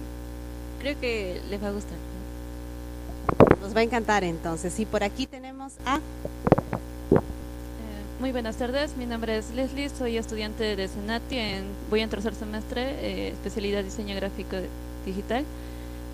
creo 0.80 1.00
que 1.00 1.40
les 1.52 1.62
va 1.64 1.68
a 1.68 1.72
gustar. 1.72 1.98
Nos 3.62 3.76
va 3.76 3.82
a 3.82 3.84
encantar 3.84 4.24
entonces. 4.24 4.80
Y 4.80 4.88
por 4.88 5.04
aquí 5.04 5.28
tenemos 5.28 5.74
a... 5.86 6.00
Muy 8.20 8.32
buenas 8.32 8.56
tardes, 8.56 8.98
mi 8.98 9.06
nombre 9.06 9.38
es 9.38 9.52
Leslie, 9.52 9.90
soy 9.90 10.18
estudiante 10.18 10.76
de 10.76 10.88
Senati, 10.88 11.38
en, 11.38 11.66
voy 11.92 12.02
en 12.02 12.10
tercer 12.10 12.34
semestre, 12.34 12.82
eh, 12.82 13.28
especialidad 13.28 13.84
diseño 13.84 14.16
gráfico 14.16 14.56
digital. 15.06 15.46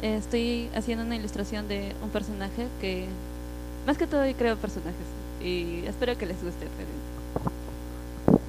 Eh, 0.04 0.18
estoy 0.18 0.68
haciendo 0.76 1.06
una 1.06 1.16
ilustración 1.16 1.70
de 1.70 1.94
un 2.04 2.10
personaje 2.10 2.68
que, 2.82 3.06
más 3.88 3.98
que 3.98 4.06
todo, 4.06 4.22
creo 4.38 4.58
personajes 4.58 5.08
y 5.42 5.86
espero 5.88 6.18
que 6.18 6.26
les 6.26 6.36
guste. 6.44 6.68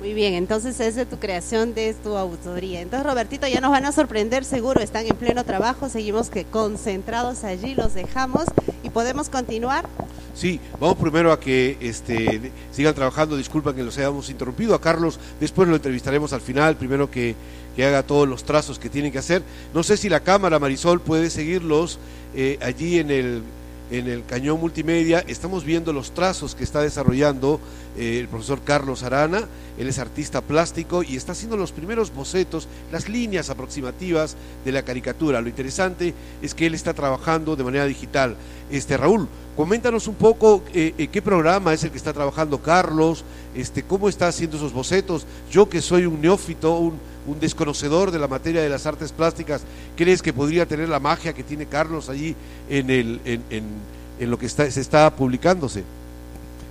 Muy 0.01 0.15
bien, 0.15 0.35
entonces 0.35 0.81
es 0.81 0.97
de 0.97 1.07
tu 1.07 1.19
creación, 1.19 1.73
de 1.73 1.95
tu 1.95 2.17
autoría. 2.17 2.81
Entonces, 2.81 3.07
Robertito, 3.07 3.47
ya 3.47 3.61
nos 3.61 3.71
van 3.71 3.85
a 3.85 3.93
sorprender, 3.93 4.45
seguro, 4.45 4.81
están 4.81 5.07
en 5.07 5.15
pleno 5.15 5.45
trabajo, 5.45 5.89
seguimos 5.89 6.29
que 6.29 6.45
concentrados 6.45 7.45
allí, 7.45 7.77
los 7.77 7.95
dejamos 7.95 8.47
y 8.83 8.91
podemos 8.91 9.29
continuar. 9.29 9.89
Sí, 10.35 10.59
vamos 10.81 10.99
primero 10.99 11.31
a 11.31 11.39
que 11.39 11.77
este, 11.81 12.53
sigan 12.73 12.95
trabajando. 12.95 13.37
Disculpen 13.37 13.77
que 13.77 13.85
los 13.85 13.97
hayamos 13.99 14.29
interrumpido. 14.31 14.75
A 14.75 14.81
Carlos, 14.81 15.21
después 15.41 15.69
lo 15.69 15.77
entrevistaremos 15.77 16.33
al 16.33 16.41
final. 16.41 16.77
Primero 16.77 17.11
que, 17.11 17.37
haga 17.79 18.03
todos 18.03 18.29
los 18.29 18.45
trazos 18.45 18.79
que 18.79 18.89
tiene 18.89 19.13
que 19.13 19.19
hacer. 19.19 19.43
No 19.73 19.83
sé 19.83 19.97
si 19.97 20.09
la 20.09 20.21
cámara, 20.21 20.59
Marisol, 20.59 21.01
puede 21.01 21.31
seguirlos 21.31 21.99
eh, 22.35 22.59
allí 22.61 22.99
en 22.99 23.11
el, 23.11 23.43
en 23.91 24.09
el 24.09 24.25
cañón 24.25 24.61
multimedia. 24.61 25.25
Estamos 25.27 25.65
viendo 25.65 25.93
los 25.93 26.13
trazos 26.13 26.55
que 26.55 26.65
está 26.65 26.81
desarrollando 26.81 27.61
eh, 27.97 28.19
el 28.19 28.29
profesor 28.29 28.61
Carlos 28.65 29.03
Arana. 29.03 29.47
Él 29.79 29.89
es 29.89 29.99
artista 29.99 30.41
plástico 30.41 31.03
y 31.03 31.17
está 31.17 31.33
haciendo 31.33 31.57
los 31.57 31.73
primeros 31.73 32.13
bocetos, 32.13 32.69
las 32.91 33.09
líneas 33.09 33.51
aproximativas 33.51 34.37
de 34.65 34.73
la 34.73 34.83
caricatura. 34.83 35.41
Lo 35.41 35.49
interesante 35.49 36.15
es 36.43 36.55
que 36.55 36.67
él 36.67 36.75
está 36.75 36.95
trabajando 36.95 37.57
de 37.57 37.65
manera 37.65 37.87
digital. 37.87 38.37
Este 38.71 38.97
Raúl, 38.97 39.29
coméntanos 39.57 40.09
un 40.09 40.15
poco 40.15 40.63
eh, 40.73 40.95
eh, 40.99 41.09
qué 41.09 41.23
programa 41.23 41.73
es 41.73 41.85
el 41.85 41.91
que 41.91 41.97
está 41.97 42.13
trabajando 42.13 42.61
Carlos, 42.61 43.25
este, 43.55 43.83
cómo 43.83 44.09
está 44.09 44.29
haciendo 44.29 44.57
esos 44.57 44.73
bocetos. 44.73 45.27
Yo 45.51 45.69
que 45.69 45.81
soy 45.81 46.07
un 46.07 46.21
neófito, 46.21 46.79
un, 46.79 46.99
desconocedor 47.41 48.11
de 48.11 48.19
la 48.19 48.29
materia 48.29 48.61
de 48.61 48.69
las 48.69 48.85
artes 48.85 49.11
plásticas, 49.11 49.63
¿crees 49.97 50.21
que 50.21 50.35
podría 50.35 50.67
tener 50.67 50.91
la 50.91 51.01
magia 51.01 51.33
que 51.33 51.43
tiene 51.43 51.65
Carlos 51.65 52.11
allí 52.11 52.37
en, 52.69 52.91
el, 52.91 53.21
en, 53.25 54.31
lo 54.31 54.39
que 54.39 54.45
está, 54.45 54.71
se 54.71 54.81
está 54.81 55.15
publicándose? 55.15 55.85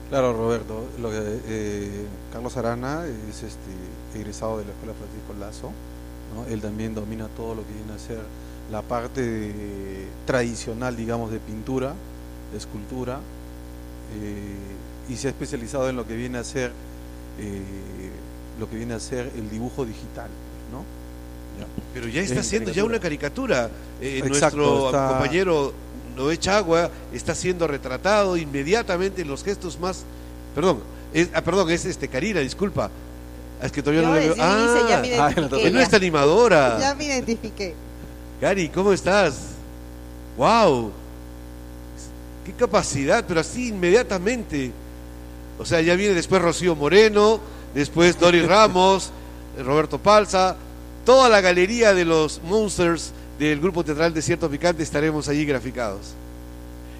Claro, 0.10 0.34
Roberto. 0.34 0.86
Lo 1.02 1.10
que, 1.10 1.40
eh, 1.48 2.06
Carlos 2.32 2.56
Arana 2.56 3.04
es 3.30 3.42
este, 3.42 4.20
egresado 4.20 4.60
de 4.60 4.66
la 4.66 4.72
Escuela 4.72 4.94
Francisco 4.94 5.34
Lazo. 5.40 5.72
Él 6.52 6.62
también 6.62 6.94
domina 6.94 7.28
todo 7.36 7.56
lo 7.56 7.62
que 7.66 7.74
viene 7.74 7.94
a 7.94 8.00
ser 8.00 8.20
la 8.72 8.82
parte 8.84 9.52
tradicional, 10.26 10.96
digamos, 10.96 11.32
de 11.32 11.40
pintura, 11.40 11.94
escultura, 12.58 13.20
eh, 14.22 15.12
y 15.12 15.16
se 15.18 15.28
ha 15.28 15.32
especializado 15.32 15.90
en 15.90 15.96
lo 15.96 16.08
que 16.08 16.16
viene 16.16 16.38
a 16.38 16.44
ser 16.44 16.72
eh, 17.40 17.62
lo 18.60 18.70
que 18.70 18.76
viene 18.76 18.94
a 18.94 19.00
ser 19.00 19.32
el 19.36 19.50
dibujo 19.50 19.86
digital, 19.86 20.30
¿no? 20.72 20.80
Ya. 21.60 21.68
Pero 21.94 22.08
ya 22.08 22.22
está 22.22 22.36
En 22.36 22.40
haciendo 22.42 22.72
ya 22.72 22.84
una 22.84 23.00
caricatura. 23.00 23.70
Eh, 24.02 24.22
Exacto, 24.24 24.58
nuestro 24.58 24.86
está- 24.88 25.08
compañero 25.10 25.74
Noé 26.16 26.38
Chagua 26.38 26.90
está 27.12 27.34
siendo 27.36 27.68
retratado 27.68 28.38
inmediatamente 28.38 29.24
en 29.24 29.28
los 29.28 29.44
gestos 29.44 29.80
más. 29.80 30.04
Perdón, 30.54 30.80
es, 31.14 31.30
ah, 31.34 31.42
perdón, 31.42 31.70
es 31.72 31.86
este 31.86 32.08
Karina, 32.08 32.40
disculpa. 32.42 32.90
Es 33.62 33.72
que 33.72 33.82
todavía 33.82 34.04
Yo 34.04 34.08
no 34.10 34.14
le 34.16 34.20
veo. 34.20 34.36
inicio 34.36 34.90
ya 34.90 35.00
me 35.00 35.20
Ah, 35.20 35.32
identifiqué, 35.32 35.68
es 35.68 35.74
nuestra 35.74 35.98
animadora. 35.98 36.78
Ya 36.80 36.94
me 36.96 37.06
identifiqué. 37.06 37.76
Cari, 38.42 38.70
¿cómo 38.70 38.94
estás? 38.94 39.36
¡Wow! 40.38 40.92
¡Qué 42.46 42.54
capacidad! 42.54 43.24
Pero 43.28 43.40
así 43.40 43.70
inmediatamente. 43.70 44.72
O 45.60 45.66
sea, 45.66 45.82
ya 45.82 45.96
viene 45.96 46.14
después 46.14 46.42
Rocío 46.42 46.76
Moreno, 46.76 47.40
después 47.74 48.20
Doris 48.20 48.48
Ramos, 48.48 49.12
Roberto 49.64 50.00
Palza, 50.00 50.56
toda 51.06 51.30
la 51.30 51.42
galería 51.42 51.94
de 51.94 52.06
los 52.06 52.42
Monsters 52.44 53.12
del 53.38 53.60
grupo 53.60 53.84
teatral 53.84 54.14
Desierto 54.14 54.50
Picante 54.50 54.84
estaremos 54.84 55.28
allí 55.28 55.46
graficados. 55.46 56.14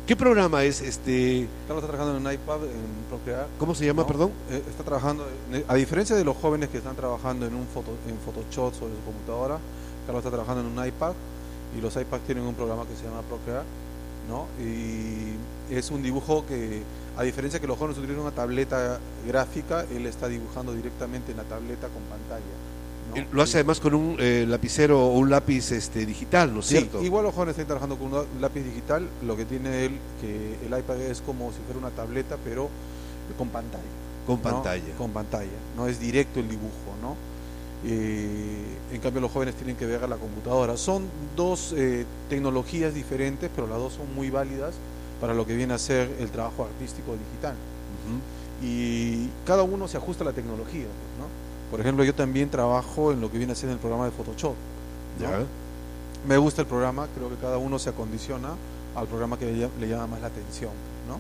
¿Qué 0.06 0.18
programa 0.18 0.66
es 0.66 0.82
este? 0.82 1.48
Carlos 1.66 1.82
está 1.82 1.96
trabajando 1.96 2.18
en 2.18 2.28
un 2.28 2.34
iPad, 2.34 2.64
en 2.66 3.08
Procreate. 3.08 3.48
¿Cómo 3.58 3.74
se 3.74 3.86
llama, 3.86 4.02
¿no? 4.02 4.08
perdón? 4.08 4.32
Eh, 4.52 4.62
está 4.70 4.84
trabajando, 4.84 5.26
eh, 5.54 5.64
a 5.66 5.76
diferencia 5.76 6.14
de 6.16 6.26
los 6.26 6.36
jóvenes 6.36 6.68
que 6.68 6.80
están 6.80 6.98
trabajando 6.98 7.46
en 7.46 7.56
un 7.56 7.66
foto, 7.68 7.92
en 8.10 8.18
Photoshop 8.18 8.74
sobre 8.74 8.96
su 8.96 9.02
computadora, 9.06 9.60
Carlos 10.06 10.20
está 10.20 10.30
trabajando 10.30 10.62
en 10.62 10.78
un 10.78 10.86
iPad 10.86 11.14
y 11.78 11.82
los 11.82 11.96
iPads 11.96 12.26
tienen 12.26 12.44
un 12.44 12.54
programa 12.54 12.84
que 12.84 12.98
se 12.98 13.06
llama 13.06 13.22
Procreate, 13.22 13.66
¿no? 14.28 14.48
Y 14.64 15.74
es 15.74 15.92
un 15.92 16.04
dibujo 16.04 16.46
que, 16.46 16.82
a 17.18 17.24
diferencia 17.24 17.60
que 17.60 17.68
los 17.68 17.78
jóvenes 17.78 17.98
utilizan 17.98 18.22
una 18.24 18.32
tableta 18.32 19.00
gráfica, 19.28 19.86
él 19.92 20.06
está 20.06 20.28
dibujando 20.28 20.74
directamente 20.74 21.32
en 21.32 21.38
la 21.38 21.44
tableta 21.44 21.88
con 21.88 22.02
pantalla. 22.04 22.42
¿no? 23.16 23.26
Lo 23.32 23.42
hace 23.44 23.58
además 23.58 23.80
con 23.80 23.94
un 23.94 24.16
eh, 24.20 24.46
lapicero 24.48 25.00
o 25.00 25.18
un 25.18 25.30
lápiz 25.30 25.72
este, 25.72 26.06
digital, 26.06 26.54
¿no 26.54 26.62
es 26.62 26.66
Sí, 26.68 26.78
cierto? 26.78 27.04
igual 27.04 27.24
los 27.26 27.34
jóvenes 27.34 27.54
están 27.54 27.68
trabajando 27.68 27.98
con 27.98 28.14
un 28.14 28.26
lápiz 28.42 28.62
digital, 28.62 29.08
lo 29.26 29.36
que 29.38 29.46
tiene 29.46 29.86
él, 29.86 29.98
que 30.22 30.58
el 30.66 30.80
iPad 30.80 31.00
es 31.02 31.22
como 31.22 31.52
si 31.52 31.60
fuera 31.66 31.80
una 31.80 31.92
tableta, 31.92 32.38
pero 32.44 32.70
con 33.38 33.50
pantalla. 33.50 33.84
Con 34.26 34.38
¿no? 34.38 34.42
pantalla. 34.42 34.94
Con 34.98 35.12
pantalla, 35.12 35.52
no 35.76 35.88
es 35.88 36.00
directo 36.00 36.40
el 36.40 36.50
dibujo, 36.50 36.96
¿no? 37.02 37.16
Eh, 37.86 38.64
en 38.94 39.02
cambio 39.02 39.22
los 39.22 39.32
jóvenes 39.32 39.56
tienen 39.56 39.76
que 39.76 39.86
ver 39.86 40.04
a 40.04 40.08
la 40.08 40.16
computadora. 40.18 40.78
Son 40.78 41.04
dos 41.36 41.74
eh, 41.76 42.06
tecnologías 42.30 42.94
diferentes, 42.94 43.50
pero 43.56 43.68
las 43.68 43.78
dos 43.78 43.94
son 43.94 44.14
muy 44.16 44.30
válidas 44.30 44.74
para 45.20 45.34
lo 45.34 45.46
que 45.46 45.56
viene 45.56 45.74
a 45.74 45.78
ser 45.78 46.10
el 46.20 46.30
trabajo 46.32 46.64
artístico 46.64 47.14
digital. 47.14 47.56
Y 48.66 49.30
cada 49.46 49.64
uno 49.64 49.88
se 49.88 49.98
ajusta 49.98 50.24
a 50.24 50.28
la 50.28 50.34
tecnología, 50.34 50.86
¿no? 51.20 51.28
Por 51.72 51.80
ejemplo, 51.82 52.04
yo 52.04 52.14
también 52.14 52.50
trabajo 52.50 53.12
en 53.12 53.20
lo 53.20 53.32
que 53.32 53.38
viene 53.38 53.54
a 53.54 53.56
ser 53.56 53.70
el 53.70 53.78
programa 53.78 54.06
de 54.06 54.12
Photoshop. 54.12 54.54
¿no? 55.20 55.28
Me 56.28 56.38
gusta 56.38 56.62
el 56.62 56.68
programa, 56.68 57.08
creo 57.16 57.30
que 57.30 57.36
cada 57.36 57.58
uno 57.58 57.80
se 57.80 57.90
acondiciona 57.90 58.50
al 58.96 59.08
programa 59.08 59.38
que 59.38 59.46
le, 59.46 59.58
llama- 59.58 59.74
le 59.80 59.88
llama 59.90 60.08
más 60.08 60.22
la 60.22 60.28
atención, 60.28 60.72
¿no? 61.08 61.16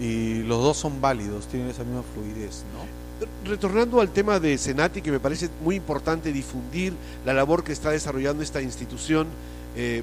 Y 0.00 0.42
los 0.44 0.62
dos 0.62 0.76
son 0.76 1.00
válidos, 1.00 1.46
tienen 1.48 1.70
esa 1.70 1.82
misma 1.84 2.02
fluidez, 2.14 2.62
¿no? 2.72 2.86
Retornando 3.50 4.00
al 4.00 4.10
tema 4.10 4.38
de 4.38 4.56
Senati, 4.58 5.02
que 5.02 5.10
me 5.10 5.18
parece 5.18 5.48
muy 5.64 5.74
importante 5.74 6.32
difundir 6.32 6.92
la 7.26 7.34
labor 7.34 7.64
que 7.64 7.72
está 7.72 7.90
desarrollando 7.90 8.42
esta 8.44 8.62
institución, 8.62 9.26
eh, 9.76 10.02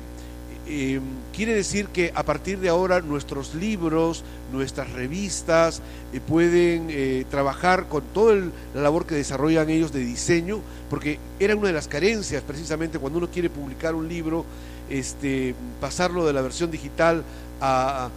eh, 0.67 0.99
quiere 1.33 1.53
decir 1.53 1.87
que 1.89 2.11
a 2.15 2.23
partir 2.23 2.59
de 2.59 2.67
ahora 2.69 2.99
nuestros 2.99 3.53
libros, 3.55 4.23
nuestras 4.51 4.91
revistas 4.91 5.81
eh, 6.11 6.19
pueden 6.19 6.87
eh, 6.89 7.23
trabajar 7.29 7.87
con 7.87 8.01
toda 8.13 8.35
la 8.73 8.81
labor 8.81 9.05
que 9.05 9.15
desarrollan 9.15 9.69
ellos 9.69 9.93
de 9.93 9.99
diseño, 9.99 10.59
porque 10.89 11.19
era 11.39 11.55
una 11.55 11.67
de 11.67 11.73
las 11.73 11.87
carencias 11.87 12.43
precisamente 12.43 12.99
cuando 12.99 13.19
uno 13.19 13.29
quiere 13.29 13.49
publicar 13.49 13.95
un 13.95 14.09
libro, 14.09 14.43
este, 14.89 15.55
pasarlo 15.79 16.25
de 16.25 16.33
la 16.33 16.41
versión 16.41 16.69
digital 16.69 17.23
a- 17.61 18.09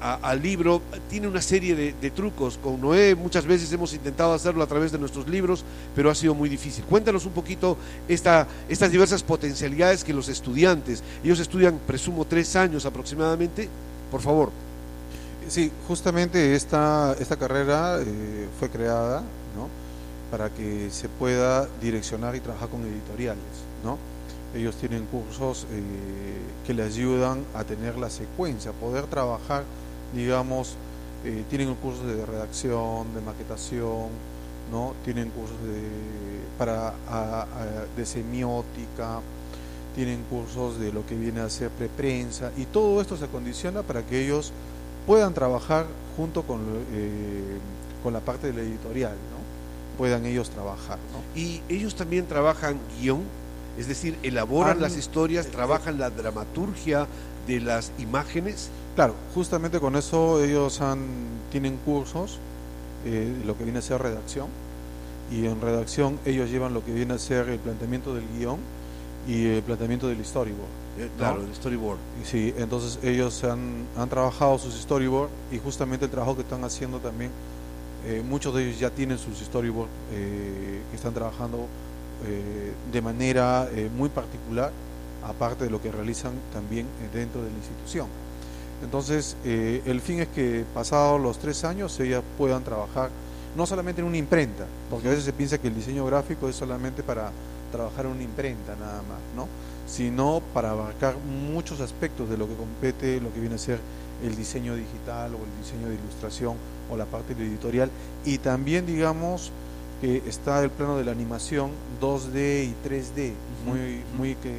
al 0.00 0.42
libro 0.42 0.82
tiene 1.08 1.28
una 1.28 1.40
serie 1.40 1.74
de, 1.74 2.10
trucos. 2.10 2.58
Con 2.62 2.80
Noé 2.80 3.14
muchas 3.14 3.44
veces 3.46 3.72
hemos 3.72 3.92
intentado 3.94 4.32
hacerlo 4.32 4.62
a 4.62 4.66
través 4.66 4.92
de 4.92 4.98
nuestros 4.98 5.28
libros, 5.28 5.64
pero 5.94 6.10
ha 6.10 6.14
sido 6.14 6.34
muy 6.34 6.48
difícil. 6.48 6.84
Cuéntanos 6.84 7.26
un 7.26 7.32
poquito 7.32 7.76
esta, 8.08 8.46
estas 8.68 8.90
diversas 8.90 9.22
potencialidades 9.22 10.04
que 10.04 10.12
los 10.12 10.28
estudiantes, 10.28 11.02
ellos 11.24 11.40
estudian, 11.40 11.78
presumo, 11.86 12.24
tres 12.24 12.54
años 12.56 12.86
aproximadamente, 12.86 13.68
por 14.10 14.20
favor. 14.20 14.50
Sí, 15.48 15.70
justamente 15.86 16.56
esta, 16.56 17.14
esta 17.20 17.36
carrera 17.36 18.00
eh, 18.00 18.48
fue 18.58 18.68
creada 18.68 19.20
¿no? 19.54 19.68
para 20.30 20.50
que 20.50 20.90
se 20.90 21.08
pueda 21.08 21.68
direccionar 21.80 22.34
y 22.34 22.40
trabajar 22.40 22.68
con 22.68 22.82
editoriales. 22.82 23.44
¿no? 23.84 23.96
Ellos 24.56 24.74
tienen 24.76 25.06
cursos 25.06 25.66
eh, 25.70 25.82
que 26.66 26.74
les 26.74 26.96
ayudan 26.96 27.44
a 27.54 27.62
tener 27.62 27.96
la 27.96 28.10
secuencia, 28.10 28.72
poder 28.72 29.06
trabajar, 29.06 29.64
digamos, 30.14 30.76
eh, 31.24 31.44
tienen 31.48 31.74
cursos 31.76 32.06
de 32.06 32.24
redacción, 32.24 33.14
de 33.14 33.20
maquetación, 33.20 34.08
¿no? 34.70 34.94
tienen 35.04 35.30
cursos 35.30 35.56
de, 35.62 35.82
para, 36.58 36.94
de 37.96 38.06
semiótica, 38.06 39.20
tienen 39.94 40.22
cursos 40.28 40.78
de 40.78 40.92
lo 40.92 41.06
que 41.06 41.16
viene 41.16 41.40
a 41.40 41.48
ser 41.48 41.70
preprensa 41.70 42.52
y 42.56 42.66
todo 42.66 43.00
esto 43.00 43.16
se 43.16 43.26
condiciona 43.28 43.82
para 43.82 44.02
que 44.02 44.22
ellos 44.22 44.52
puedan 45.06 45.32
trabajar 45.32 45.86
junto 46.16 46.42
con, 46.42 46.60
eh, 46.92 47.58
con 48.02 48.12
la 48.12 48.20
parte 48.20 48.48
de 48.48 48.52
la 48.52 48.60
editorial, 48.60 49.12
¿no? 49.12 49.96
puedan 49.96 50.26
ellos 50.26 50.50
trabajar. 50.50 50.98
¿no? 51.12 51.40
Y 51.40 51.62
ellos 51.68 51.94
también 51.94 52.26
trabajan 52.26 52.78
guion, 53.00 53.22
es 53.78 53.88
decir, 53.88 54.16
elaboran 54.22 54.76
Han- 54.76 54.82
las 54.82 54.96
historias, 54.96 55.46
trabajan 55.48 55.98
la 55.98 56.10
dramaturgia 56.10 57.06
de 57.46 57.60
las 57.60 57.92
imágenes. 57.98 58.68
Claro, 58.94 59.14
justamente 59.34 59.78
con 59.80 59.96
eso 59.96 60.42
ellos 60.42 60.80
han, 60.80 61.00
tienen 61.52 61.76
cursos, 61.84 62.38
eh, 63.04 63.32
lo 63.44 63.56
que 63.56 63.64
viene 63.64 63.78
a 63.78 63.82
ser 63.82 64.00
redacción, 64.02 64.48
y 65.30 65.46
en 65.46 65.60
redacción 65.60 66.18
ellos 66.24 66.50
llevan 66.50 66.72
lo 66.72 66.84
que 66.84 66.92
viene 66.92 67.14
a 67.14 67.18
ser 67.18 67.48
el 67.48 67.58
planteamiento 67.58 68.14
del 68.14 68.24
guion 68.38 68.58
y 69.28 69.46
el 69.46 69.62
planteamiento 69.62 70.08
del 70.08 70.24
storyboard. 70.24 70.68
Eh, 70.98 71.08
¿no? 71.12 71.18
claro, 71.18 71.42
el 71.42 71.54
storyboard. 71.54 71.98
Sí, 72.24 72.54
entonces 72.56 72.98
ellos 73.02 73.44
han, 73.44 73.84
han 73.98 74.08
trabajado 74.08 74.58
sus 74.58 74.74
storyboard 74.74 75.28
y 75.52 75.58
justamente 75.58 76.06
el 76.06 76.10
trabajo 76.10 76.36
que 76.36 76.42
están 76.42 76.64
haciendo 76.64 76.98
también, 77.00 77.30
eh, 78.06 78.22
muchos 78.26 78.54
de 78.54 78.64
ellos 78.66 78.78
ya 78.80 78.88
tienen 78.90 79.18
sus 79.18 79.38
storyboard 79.40 79.88
eh, 80.12 80.80
que 80.90 80.96
están 80.96 81.12
trabajando 81.12 81.66
eh, 82.24 82.72
de 82.92 83.02
manera 83.02 83.68
eh, 83.72 83.90
muy 83.94 84.08
particular, 84.08 84.72
aparte 85.22 85.64
de 85.64 85.70
lo 85.70 85.82
que 85.82 85.90
realizan 85.90 86.32
también 86.52 86.86
eh, 86.86 87.08
dentro 87.12 87.42
de 87.42 87.50
la 87.50 87.56
institución. 87.56 88.08
Entonces, 88.82 89.36
el 89.42 90.02
fin 90.02 90.20
es 90.20 90.28
que 90.28 90.66
pasados 90.74 91.18
los 91.18 91.38
tres 91.38 91.64
años 91.64 91.98
ellas 91.98 92.22
puedan 92.36 92.62
trabajar 92.62 93.08
no 93.56 93.64
solamente 93.64 94.02
en 94.02 94.06
una 94.06 94.18
imprenta, 94.18 94.66
porque 94.90 95.06
a 95.08 95.10
veces 95.10 95.24
se 95.24 95.32
piensa 95.32 95.56
que 95.56 95.68
el 95.68 95.74
diseño 95.74 96.04
gráfico 96.04 96.46
es 96.46 96.56
solamente 96.56 97.02
para 97.02 97.30
trabajar 97.72 98.04
en 98.04 98.12
una 98.12 98.22
imprenta 98.22 98.76
nada 98.76 98.98
más, 98.98 99.18
¿no? 99.34 99.48
sino 99.86 100.42
para 100.52 100.72
abarcar 100.72 101.16
muchos 101.16 101.80
aspectos 101.80 102.28
de 102.28 102.36
lo 102.36 102.46
que 102.48 102.54
compete 102.54 103.20
lo 103.20 103.32
que 103.32 103.40
viene 103.40 103.54
a 103.54 103.58
ser 103.58 103.78
el 104.22 104.34
diseño 104.34 104.74
digital 104.74 105.34
o 105.34 105.38
el 105.38 105.62
diseño 105.62 105.88
de 105.88 105.94
ilustración 105.94 106.56
o 106.90 106.96
la 106.96 107.04
parte 107.04 107.34
de 107.34 107.44
editorial 107.44 107.90
y 108.24 108.38
también 108.38 108.86
digamos 108.86 109.52
que 110.00 110.22
está 110.26 110.62
el 110.62 110.70
plano 110.70 110.96
de 110.98 111.04
la 111.04 111.12
animación 111.12 111.70
2D 112.00 112.64
y 112.64 112.74
3D 112.86 113.32
muy 113.66 114.00
muy 114.16 114.34
que 114.36 114.58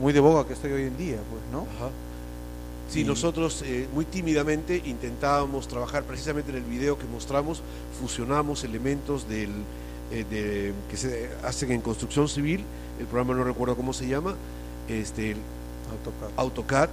muy 0.00 0.12
de 0.12 0.20
boga 0.20 0.46
que 0.46 0.54
estoy 0.54 0.72
hoy 0.72 0.82
en 0.84 0.96
día 0.96 1.16
pues 1.30 1.42
no 1.52 1.66
Sí, 2.90 3.00
Y- 3.00 3.04
nosotros 3.04 3.62
eh, 3.64 3.88
muy 3.94 4.04
tímidamente 4.04 4.82
intentábamos 4.84 5.66
trabajar 5.66 6.02
precisamente 6.04 6.50
en 6.50 6.58
el 6.58 6.64
video 6.64 6.98
que 6.98 7.06
mostramos, 7.06 7.62
fusionamos 7.98 8.64
elementos 8.64 9.26
del, 9.28 9.48
eh, 10.10 10.24
de- 10.28 10.72
que 10.90 10.96
se 10.98 11.30
hacen 11.42 11.72
en 11.72 11.80
construcción 11.80 12.28
civil, 12.28 12.64
el 13.00 13.06
programa 13.06 13.34
no 13.34 13.44
recuerdo 13.44 13.76
cómo 13.76 13.94
se 13.94 14.08
llama, 14.08 14.34
este, 14.88 15.36
AutoCAD, 15.90 16.30
AutoCAD 16.36 16.88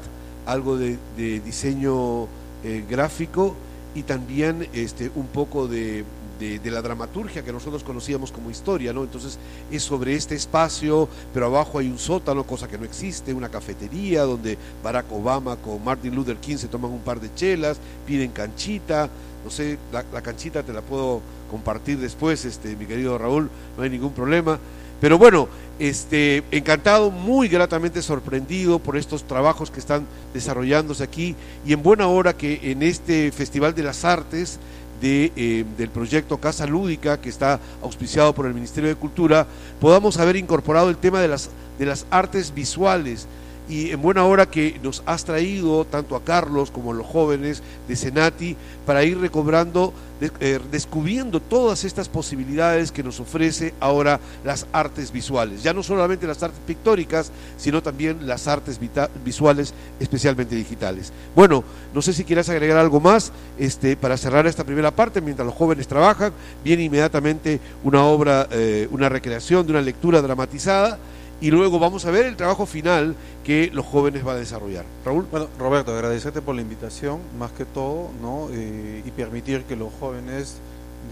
algo 0.45 0.77
de, 0.77 0.97
de 1.17 1.41
diseño 1.41 2.27
eh, 2.63 2.85
gráfico 2.89 3.55
y 3.93 4.03
también 4.03 4.67
este, 4.73 5.11
un 5.15 5.27
poco 5.27 5.67
de, 5.67 6.05
de, 6.39 6.71
la 6.71 6.81
dramaturgia 6.81 7.43
que 7.43 7.51
nosotros 7.51 7.83
conocíamos 7.83 8.31
como 8.31 8.49
historia, 8.49 8.93
¿no? 8.93 9.03
Entonces 9.03 9.37
es 9.71 9.83
sobre 9.83 10.15
este 10.15 10.35
espacio, 10.35 11.09
pero 11.33 11.47
abajo 11.47 11.79
hay 11.79 11.87
un 11.87 11.99
sótano, 11.99 12.43
cosa 12.43 12.67
que 12.67 12.77
no 12.77 12.85
existe, 12.85 13.33
una 13.33 13.49
cafetería 13.49 14.23
donde 14.23 14.57
Barack 14.83 15.11
Obama 15.11 15.57
con 15.57 15.83
Martin 15.83 16.15
Luther 16.15 16.37
King 16.37 16.57
se 16.57 16.67
toman 16.67 16.91
un 16.91 17.01
par 17.01 17.19
de 17.19 17.33
chelas, 17.33 17.77
piden 18.07 18.31
canchita, 18.31 19.09
no 19.43 19.51
sé, 19.51 19.77
la, 19.91 20.03
la 20.11 20.21
canchita 20.21 20.63
te 20.63 20.73
la 20.73 20.81
puedo 20.81 21.21
compartir 21.49 21.97
después, 21.97 22.45
este, 22.45 22.75
mi 22.75 22.85
querido 22.85 23.17
Raúl, 23.17 23.49
no 23.77 23.83
hay 23.83 23.89
ningún 23.89 24.13
problema. 24.13 24.59
Pero 25.01 25.17
bueno, 25.17 25.47
este, 25.79 26.43
encantado, 26.51 27.09
muy 27.09 27.47
gratamente 27.47 28.01
sorprendido 28.01 28.79
por 28.79 28.97
estos 28.97 29.23
trabajos 29.23 29.71
que 29.71 29.79
están 29.79 30.05
desarrollándose 30.33 31.03
aquí 31.03 31.35
y 31.65 31.71
en 31.71 31.81
buena 31.81 32.07
hora 32.07 32.35
que 32.35 32.59
en 32.63 32.83
este 32.83 33.31
Festival 33.31 33.73
de 33.73 33.83
las 33.83 34.03
Artes 34.03 34.59
de, 35.01 35.31
eh, 35.35 35.65
del 35.77 35.89
proyecto 35.89 36.37
Casa 36.37 36.65
Lúdica 36.65 37.19
que 37.19 37.29
está 37.29 37.59
auspiciado 37.81 38.33
por 38.33 38.45
el 38.45 38.53
Ministerio 38.53 38.89
de 38.89 38.95
Cultura, 38.95 39.47
podamos 39.79 40.17
haber 40.17 40.35
incorporado 40.35 40.89
el 40.89 40.97
tema 40.97 41.21
de 41.21 41.27
las, 41.27 41.49
de 41.77 41.85
las 41.85 42.05
artes 42.09 42.53
visuales 42.53 43.27
y 43.69 43.91
en 43.91 44.01
buena 44.01 44.25
hora 44.25 44.47
que 44.47 44.79
nos 44.81 45.03
has 45.05 45.23
traído 45.23 45.85
tanto 45.85 46.15
a 46.15 46.23
Carlos 46.23 46.71
como 46.71 46.91
a 46.91 46.95
los 46.95 47.05
jóvenes 47.05 47.61
de 47.87 47.95
Senati 47.95 48.57
para 48.83 49.03
ir 49.03 49.19
recobrando, 49.19 49.93
eh, 50.19 50.59
descubriendo 50.71 51.39
todas 51.39 51.83
estas 51.83 52.09
posibilidades 52.09 52.91
que 52.91 53.03
nos 53.03 53.19
ofrece 53.19 53.75
ahora 53.79 54.19
las 54.43 54.65
artes 54.73 55.11
visuales. 55.11 55.61
Ya 55.61 55.71
no 55.71 55.83
solamente 55.83 56.25
las 56.25 56.41
artes 56.41 56.59
pictóricas, 56.65 57.31
sino 57.57 57.83
también 57.83 58.25
las 58.25 58.47
artes 58.47 58.79
visuales, 59.23 59.75
especialmente 59.99 60.55
digitales. 60.55 61.13
Bueno, 61.35 61.63
no 61.93 62.01
sé 62.01 62.13
si 62.13 62.23
quieras 62.23 62.49
agregar 62.49 62.79
algo 62.79 62.99
más 62.99 63.31
este, 63.59 63.95
para 63.95 64.17
cerrar 64.17 64.47
esta 64.47 64.63
primera 64.63 64.89
parte 64.89 65.21
mientras 65.21 65.45
los 65.45 65.55
jóvenes 65.55 65.87
trabajan. 65.87 66.33
Viene 66.63 66.83
inmediatamente 66.85 67.59
una 67.83 68.03
obra, 68.03 68.47
eh, 68.49 68.87
una 68.89 69.09
recreación 69.09 69.67
de 69.67 69.73
una 69.73 69.81
lectura 69.81 70.23
dramatizada 70.23 70.97
y 71.41 71.51
luego 71.51 71.79
vamos 71.79 72.05
a 72.05 72.11
ver 72.11 72.25
el 72.25 72.35
trabajo 72.35 72.65
final 72.65 73.15
que 73.43 73.69
los 73.73 73.85
jóvenes 73.85 74.23
van 74.23 74.35
a 74.35 74.39
desarrollar. 74.39 74.85
Raúl. 75.05 75.25
Bueno, 75.31 75.47
Roberto, 75.57 75.93
agradecerte 75.93 76.41
por 76.41 76.55
la 76.55 76.61
invitación, 76.61 77.19
más 77.37 77.51
que 77.51 77.65
todo, 77.65 78.09
¿no? 78.21 78.49
Eh, 78.51 79.03
y 79.05 79.11
permitir 79.11 79.63
que 79.63 79.75
los 79.75 79.91
jóvenes 79.99 80.57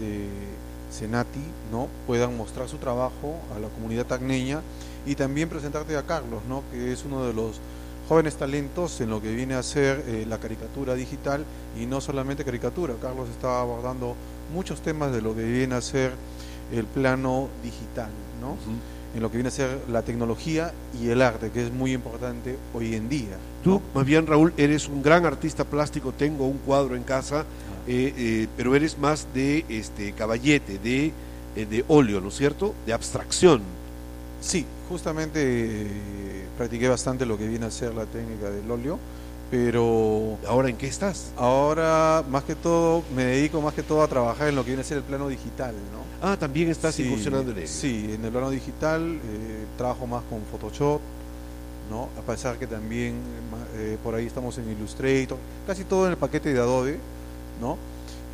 de 0.00 0.26
Senati, 0.90 1.40
¿no? 1.72 1.88
Puedan 2.06 2.36
mostrar 2.36 2.68
su 2.68 2.76
trabajo 2.76 3.36
a 3.56 3.58
la 3.58 3.68
comunidad 3.68 4.06
tacneña 4.06 4.60
y 5.06 5.14
también 5.14 5.48
presentarte 5.48 5.96
a 5.96 6.02
Carlos, 6.02 6.42
¿no? 6.48 6.62
Que 6.70 6.92
es 6.92 7.04
uno 7.04 7.24
de 7.24 7.32
los 7.32 7.60
jóvenes 8.08 8.36
talentos 8.36 9.00
en 9.00 9.10
lo 9.10 9.20
que 9.22 9.34
viene 9.34 9.54
a 9.54 9.62
ser 9.62 10.04
eh, 10.06 10.24
la 10.28 10.38
caricatura 10.38 10.94
digital 10.94 11.44
y 11.78 11.86
no 11.86 12.00
solamente 12.00 12.44
caricatura. 12.44 12.94
Carlos 13.00 13.28
está 13.30 13.60
abordando 13.60 14.14
muchos 14.52 14.80
temas 14.80 15.12
de 15.12 15.22
lo 15.22 15.34
que 15.34 15.44
viene 15.44 15.74
a 15.74 15.80
ser 15.80 16.12
el 16.72 16.84
plano 16.84 17.48
digital, 17.62 18.10
¿no? 18.40 18.56
En 19.14 19.22
lo 19.22 19.30
que 19.30 19.38
viene 19.38 19.48
a 19.48 19.52
ser 19.52 19.78
la 19.90 20.02
tecnología 20.02 20.72
y 21.00 21.08
el 21.08 21.22
arte, 21.22 21.50
que 21.50 21.64
es 21.64 21.72
muy 21.72 21.92
importante 21.92 22.56
hoy 22.74 22.94
en 22.94 23.08
día. 23.08 23.36
Tú, 23.64 23.80
más 23.94 24.04
bien, 24.04 24.26
Raúl, 24.26 24.52
eres 24.56 24.88
un 24.88 25.02
gran 25.02 25.24
artista 25.24 25.64
plástico, 25.64 26.12
tengo 26.12 26.46
un 26.46 26.58
cuadro 26.58 26.94
en 26.94 27.02
casa, 27.02 27.44
eh, 27.86 28.12
eh, 28.16 28.46
pero 28.56 28.76
eres 28.76 28.98
más 28.98 29.26
de 29.34 29.64
este 29.68 30.12
caballete, 30.12 30.78
de, 30.78 31.12
eh, 31.56 31.66
de 31.66 31.84
óleo, 31.88 32.20
¿no 32.20 32.28
es 32.28 32.36
cierto? 32.36 32.74
De 32.86 32.92
abstracción. 32.92 33.62
Sí, 34.40 34.64
justamente 34.88 35.40
eh, 35.42 35.86
practiqué 36.56 36.88
bastante 36.88 37.26
lo 37.26 37.36
que 37.36 37.48
viene 37.48 37.66
a 37.66 37.70
ser 37.70 37.94
la 37.94 38.06
técnica 38.06 38.50
del 38.50 38.70
óleo, 38.70 38.98
pero... 39.50 40.36
¿Ahora 40.46 40.68
en 40.68 40.76
qué 40.76 40.86
estás? 40.86 41.32
Ahora, 41.36 42.22
más 42.28 42.44
que 42.44 42.54
todo, 42.54 43.02
me 43.14 43.24
dedico 43.24 43.60
más 43.60 43.74
que 43.74 43.82
todo 43.82 44.02
a 44.02 44.08
trabajar 44.08 44.48
en 44.48 44.54
lo 44.56 44.62
que 44.62 44.70
viene 44.70 44.82
a 44.82 44.84
ser 44.84 44.98
el 44.98 45.02
plano 45.04 45.28
digital, 45.28 45.74
¿no? 45.92 46.08
Ah, 46.26 46.36
también 46.36 46.68
estás 46.70 46.94
Sí, 46.94 47.04
incursionando 47.04 47.52
en 47.52 47.58
ello. 47.58 47.66
Sí, 47.66 48.10
en 48.14 48.24
el 48.24 48.30
plano 48.30 48.50
digital 48.50 49.02
eh, 49.24 49.64
trabajo 49.76 50.06
más 50.06 50.22
con 50.28 50.40
Photoshop, 50.50 51.00
¿no? 51.90 52.08
A 52.18 52.22
pesar 52.22 52.58
que 52.58 52.66
también 52.66 53.14
ma- 53.50 53.78
eh, 53.80 53.96
por 54.02 54.14
ahí 54.14 54.26
estamos 54.26 54.58
en 54.58 54.70
Illustrator, 54.70 55.38
casi 55.66 55.84
todo 55.84 56.04
en 56.06 56.12
el 56.12 56.18
paquete 56.18 56.52
de 56.52 56.58
Adobe, 56.60 56.98
¿no? 57.60 57.76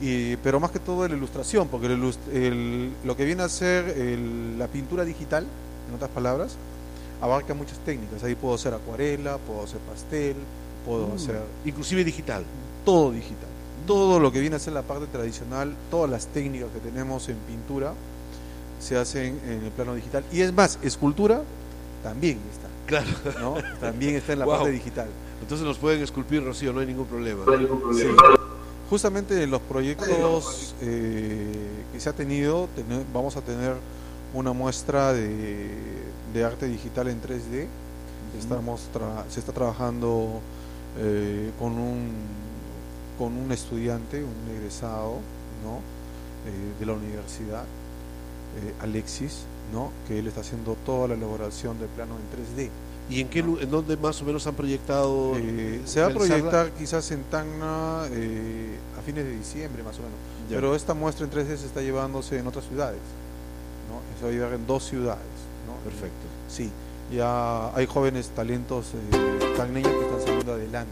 Y, 0.00 0.36
pero 0.38 0.58
más 0.58 0.72
que 0.72 0.80
todo 0.80 1.04
en 1.04 1.12
la 1.12 1.16
ilustración, 1.16 1.68
porque 1.68 1.86
el 1.86 2.12
el- 2.32 2.90
lo 3.04 3.16
que 3.16 3.24
viene 3.24 3.44
a 3.44 3.48
ser 3.48 3.88
el- 3.90 4.58
la 4.58 4.66
pintura 4.66 5.04
digital, 5.04 5.46
en 5.88 5.94
otras 5.94 6.10
palabras, 6.10 6.56
abarca 7.20 7.54
muchas 7.54 7.78
técnicas. 7.84 8.24
Ahí 8.24 8.34
puedo 8.34 8.54
hacer 8.54 8.74
acuarela, 8.74 9.38
puedo 9.38 9.62
hacer 9.62 9.78
pastel, 9.80 10.34
puedo 10.84 11.08
Mm, 11.08 11.12
hacer... 11.16 11.40
Inclusive 11.64 12.04
digital. 12.04 12.44
Todo 12.84 13.10
digital. 13.12 13.48
Todo 13.86 14.18
lo 14.20 14.32
que 14.32 14.40
viene 14.40 14.56
a 14.56 14.58
ser 14.58 14.72
la 14.72 14.82
parte 14.82 15.06
tradicional, 15.06 15.74
todas 15.90 16.10
las 16.10 16.26
técnicas 16.28 16.68
que 16.72 16.80
tenemos 16.80 17.28
en 17.28 17.36
pintura 17.46 17.92
se 18.80 18.96
hacen 18.96 19.38
en 19.46 19.64
el 19.64 19.70
plano 19.70 19.94
digital. 19.94 20.24
Y 20.32 20.40
es 20.40 20.52
más, 20.52 20.78
escultura 20.82 21.42
también 22.02 22.38
está. 22.52 22.68
Claro. 22.86 23.10
¿no? 23.40 23.78
También 23.80 24.14
está 24.16 24.32
en 24.34 24.38
la 24.40 24.44
Wow. 24.44 24.56
parte 24.56 24.70
digital. 24.70 25.08
Entonces 25.40 25.66
nos 25.66 25.78
pueden 25.78 26.02
esculpir, 26.02 26.44
Rocío, 26.44 26.72
no 26.72 26.80
hay 26.80 26.86
ningún 26.86 27.06
problema. 27.06 27.44
Sí. 27.94 28.06
Justamente 28.90 29.42
en 29.42 29.50
los 29.50 29.60
proyectos 29.62 30.74
eh, 30.82 31.52
que 31.92 32.00
se 32.00 32.08
ha 32.08 32.12
tenido, 32.12 32.68
tene- 32.76 33.04
vamos 33.12 33.36
a 33.36 33.40
tener 33.40 33.74
una 34.34 34.52
muestra 34.52 35.12
de, 35.12 35.70
de 36.34 36.44
arte 36.44 36.66
digital 36.66 37.08
en 37.08 37.20
3D. 37.22 37.66
Estamos 38.38 38.82
tra- 38.94 39.24
se 39.30 39.40
está 39.40 39.52
trabajando 39.52 40.40
eh, 40.98 41.50
con, 41.58 41.72
un, 41.72 42.12
con 43.18 43.36
un 43.36 43.52
estudiante, 43.52 44.22
un 44.22 44.56
egresado 44.56 45.18
¿no? 45.62 45.78
Eh, 46.46 46.78
de 46.78 46.86
la 46.86 46.92
universidad, 46.92 47.64
eh, 47.64 48.74
Alexis, 48.80 49.44
¿no? 49.72 49.90
que 50.06 50.18
él 50.18 50.26
está 50.26 50.42
haciendo 50.42 50.76
toda 50.86 51.08
la 51.08 51.14
elaboración 51.14 51.78
del 51.78 51.88
plano 51.88 52.14
en 52.16 52.64
3D. 52.64 52.70
¿Y 53.10 53.20
en 53.20 53.28
qué 53.28 53.40
en 53.40 53.70
dónde 53.70 53.96
más 53.96 54.20
o 54.22 54.24
menos 54.24 54.46
han 54.46 54.54
proyectado? 54.54 55.34
Eh, 55.36 55.82
se 55.84 56.00
va 56.00 56.06
a 56.06 56.10
proyectar 56.10 56.70
quizás 56.70 57.10
en 57.10 57.22
Tacna 57.24 58.04
eh, 58.10 58.78
a 58.98 59.02
fines 59.02 59.24
de 59.24 59.36
diciembre 59.36 59.82
más 59.82 59.96
o 59.98 60.02
menos. 60.02 60.16
Ya. 60.48 60.56
Pero 60.56 60.74
esta 60.74 60.94
muestra 60.94 61.26
en 61.26 61.30
3D 61.30 61.56
se 61.56 61.66
está 61.66 61.82
llevándose 61.82 62.38
en 62.38 62.46
otras 62.46 62.64
ciudades. 62.64 63.00
¿no? 63.90 64.00
Se 64.18 64.24
va 64.24 64.30
a 64.30 64.32
llevar 64.32 64.54
en 64.54 64.66
dos 64.66 64.84
ciudades. 64.84 65.20
¿no? 65.66 65.74
Perfecto. 65.84 66.26
Sí, 66.48 66.70
ya 67.12 67.74
hay 67.74 67.86
jóvenes 67.86 68.30
talentos 68.34 68.86
eh, 68.94 69.38
que 69.40 69.52
están 69.52 69.72
saliendo 70.24 70.52
adelante. 70.52 70.90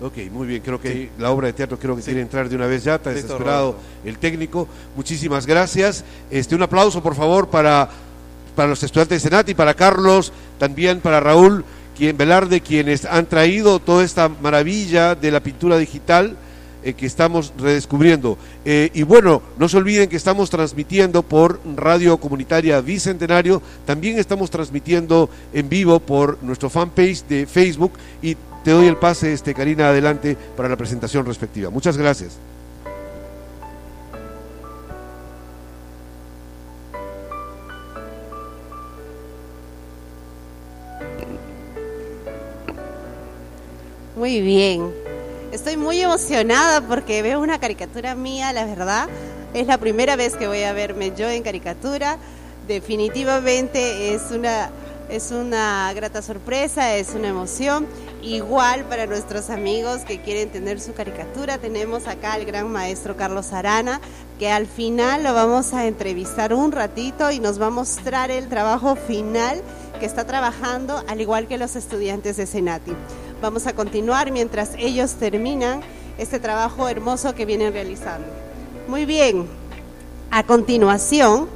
¿no? 0.00 0.06
Ok, 0.06 0.16
muy 0.30 0.46
bien, 0.46 0.62
creo 0.62 0.80
que 0.80 1.10
la 1.18 1.30
obra 1.30 1.48
de 1.48 1.52
teatro 1.54 1.78
creo 1.78 1.96
que 1.96 2.02
Sí. 2.02 2.06
quiere 2.06 2.20
entrar 2.22 2.48
de 2.48 2.56
una 2.56 2.66
vez 2.66 2.84
ya, 2.84 2.96
está 2.96 3.10
desesperado 3.10 3.72
Roberto. 3.72 3.88
el 4.04 4.18
técnico. 4.18 4.68
Muchísimas 4.96 5.46
gracias. 5.46 6.04
Este 6.30 6.54
un 6.54 6.62
aplauso 6.62 7.02
por 7.02 7.14
favor 7.14 7.48
para, 7.48 7.88
para 8.54 8.68
los 8.68 8.82
estudiantes 8.82 9.22
de 9.22 9.28
Senati, 9.28 9.54
para 9.54 9.74
Carlos, 9.74 10.32
también 10.58 11.00
para 11.00 11.20
Raúl, 11.20 11.64
quien 11.96 12.16
Velarde, 12.16 12.60
quienes 12.60 13.04
han 13.04 13.26
traído 13.26 13.80
toda 13.80 14.04
esta 14.04 14.28
maravilla 14.28 15.14
de 15.16 15.30
la 15.32 15.40
pintura 15.40 15.76
digital 15.78 16.36
eh, 16.88 16.94
que 16.94 17.06
estamos 17.06 17.52
redescubriendo. 17.58 18.38
Eh, 18.64 18.90
y 18.94 19.02
bueno, 19.02 19.42
no 19.58 19.68
se 19.68 19.76
olviden 19.76 20.08
que 20.08 20.16
estamos 20.16 20.48
transmitiendo 20.48 21.22
por 21.22 21.60
Radio 21.76 22.16
Comunitaria 22.16 22.80
Bicentenario, 22.80 23.60
también 23.84 24.18
estamos 24.18 24.50
transmitiendo 24.50 25.28
en 25.52 25.68
vivo 25.68 26.00
por 26.00 26.42
nuestro 26.42 26.70
fanpage 26.70 27.24
de 27.28 27.46
Facebook 27.46 27.92
y 28.22 28.36
te 28.64 28.70
doy 28.70 28.86
el 28.86 28.96
pase, 28.96 29.32
este, 29.32 29.52
Karina, 29.52 29.90
adelante 29.90 30.36
para 30.56 30.68
la 30.68 30.76
presentación 30.76 31.26
respectiva. 31.26 31.68
Muchas 31.68 31.98
gracias. 31.98 32.38
Muy 44.16 44.40
bien. 44.40 45.07
Estoy 45.52 45.78
muy 45.78 45.98
emocionada 46.02 46.82
porque 46.82 47.22
veo 47.22 47.40
una 47.40 47.58
caricatura 47.58 48.14
mía, 48.14 48.52
la 48.52 48.66
verdad. 48.66 49.08
Es 49.54 49.66
la 49.66 49.78
primera 49.78 50.14
vez 50.14 50.36
que 50.36 50.46
voy 50.46 50.62
a 50.62 50.74
verme 50.74 51.14
yo 51.16 51.26
en 51.30 51.42
caricatura. 51.42 52.18
Definitivamente 52.66 54.12
es 54.12 54.30
una, 54.30 54.68
es 55.08 55.30
una 55.30 55.90
grata 55.94 56.20
sorpresa, 56.20 56.96
es 56.96 57.14
una 57.14 57.28
emoción. 57.28 57.86
Igual 58.22 58.84
para 58.84 59.06
nuestros 59.06 59.48
amigos 59.48 60.02
que 60.02 60.20
quieren 60.20 60.50
tener 60.50 60.80
su 60.80 60.92
caricatura, 60.92 61.56
tenemos 61.56 62.08
acá 62.08 62.34
al 62.34 62.44
gran 62.44 62.70
maestro 62.70 63.16
Carlos 63.16 63.54
Arana, 63.54 64.02
que 64.38 64.50
al 64.50 64.66
final 64.66 65.22
lo 65.22 65.32
vamos 65.32 65.72
a 65.72 65.86
entrevistar 65.86 66.52
un 66.52 66.72
ratito 66.72 67.30
y 67.30 67.40
nos 67.40 67.58
va 67.58 67.66
a 67.66 67.70
mostrar 67.70 68.30
el 68.30 68.48
trabajo 68.48 68.96
final 68.96 69.62
que 69.98 70.04
está 70.04 70.26
trabajando, 70.26 71.02
al 71.08 71.22
igual 71.22 71.48
que 71.48 71.56
los 71.56 71.74
estudiantes 71.74 72.36
de 72.36 72.46
Senati. 72.46 72.92
Vamos 73.40 73.68
a 73.68 73.72
continuar 73.72 74.32
mientras 74.32 74.72
ellos 74.78 75.14
terminan 75.14 75.80
este 76.18 76.40
trabajo 76.40 76.88
hermoso 76.88 77.34
que 77.34 77.46
vienen 77.46 77.72
realizando. 77.72 78.26
Muy 78.88 79.04
bien, 79.06 79.46
a 80.30 80.42
continuación 80.42 81.48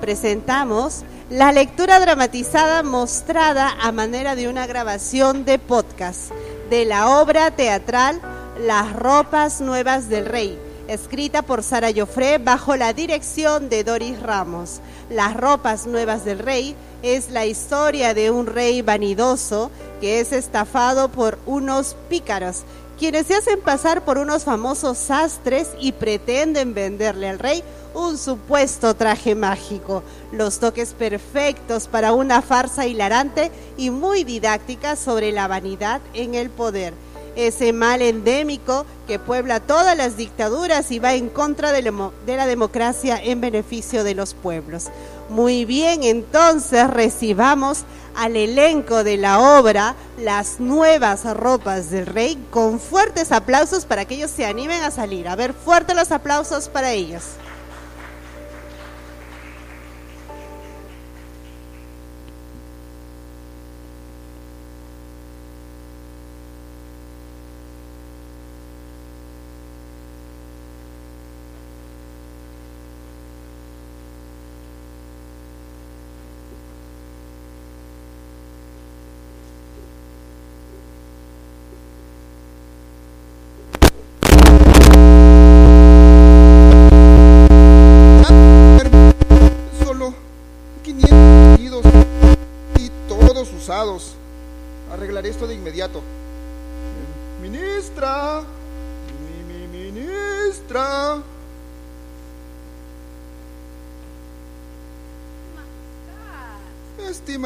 presentamos 0.00 1.02
La 1.28 1.50
lectura 1.50 1.98
dramatizada 1.98 2.84
mostrada 2.84 3.76
a 3.80 3.90
manera 3.90 4.36
de 4.36 4.48
una 4.48 4.68
grabación 4.68 5.44
de 5.44 5.58
podcast 5.58 6.30
de 6.70 6.84
la 6.84 7.20
obra 7.20 7.50
teatral 7.50 8.20
Las 8.60 8.92
ropas 8.92 9.60
nuevas 9.60 10.08
del 10.08 10.26
rey, 10.26 10.56
escrita 10.88 11.42
por 11.42 11.62
Sara 11.62 11.90
Joffre 11.94 12.38
bajo 12.38 12.76
la 12.76 12.92
dirección 12.92 13.68
de 13.68 13.84
Doris 13.84 14.20
Ramos. 14.20 14.80
Las 15.10 15.36
ropas 15.36 15.86
nuevas 15.86 16.24
del 16.24 16.38
rey 16.38 16.74
es 17.02 17.30
la 17.30 17.46
historia 17.46 18.14
de 18.14 18.30
un 18.30 18.46
rey 18.46 18.82
vanidoso 18.82 19.70
que 20.00 20.20
es 20.20 20.32
estafado 20.32 21.08
por 21.08 21.38
unos 21.46 21.96
pícaros, 22.08 22.64
quienes 22.98 23.26
se 23.26 23.34
hacen 23.34 23.60
pasar 23.60 24.04
por 24.04 24.18
unos 24.18 24.44
famosos 24.44 24.96
sastres 24.96 25.68
y 25.78 25.92
pretenden 25.92 26.72
venderle 26.72 27.28
al 27.28 27.38
rey 27.38 27.62
un 27.94 28.18
supuesto 28.18 28.94
traje 28.94 29.34
mágico, 29.34 30.02
los 30.32 30.58
toques 30.58 30.92
perfectos 30.92 31.88
para 31.88 32.12
una 32.12 32.42
farsa 32.42 32.86
hilarante 32.86 33.50
y 33.76 33.90
muy 33.90 34.24
didáctica 34.24 34.96
sobre 34.96 35.32
la 35.32 35.48
vanidad 35.48 36.00
en 36.14 36.34
el 36.34 36.50
poder. 36.50 36.94
Ese 37.36 37.72
mal 37.72 38.02
endémico 38.02 38.86
que 39.06 39.18
puebla 39.18 39.60
todas 39.60 39.96
las 39.96 40.16
dictaduras 40.16 40.90
y 40.90 40.98
va 40.98 41.14
en 41.14 41.28
contra 41.28 41.70
de 41.70 41.82
la 41.82 42.46
democracia 42.46 43.22
en 43.22 43.40
beneficio 43.40 44.04
de 44.04 44.14
los 44.14 44.34
pueblos. 44.34 44.86
Muy 45.28 45.64
bien, 45.64 46.02
entonces 46.02 46.88
recibamos 46.88 47.84
al 48.14 48.36
elenco 48.36 49.04
de 49.04 49.18
la 49.18 49.58
obra 49.58 49.94
Las 50.18 50.58
nuevas 50.60 51.24
ropas 51.36 51.90
del 51.90 52.06
rey 52.06 52.38
con 52.50 52.80
fuertes 52.80 53.30
aplausos 53.32 53.84
para 53.84 54.06
que 54.06 54.14
ellos 54.14 54.30
se 54.30 54.46
animen 54.46 54.82
a 54.82 54.90
salir. 54.90 55.28
A 55.28 55.36
ver, 55.36 55.52
fuertes 55.52 55.94
los 55.94 56.10
aplausos 56.12 56.68
para 56.68 56.92
ellos. 56.92 57.22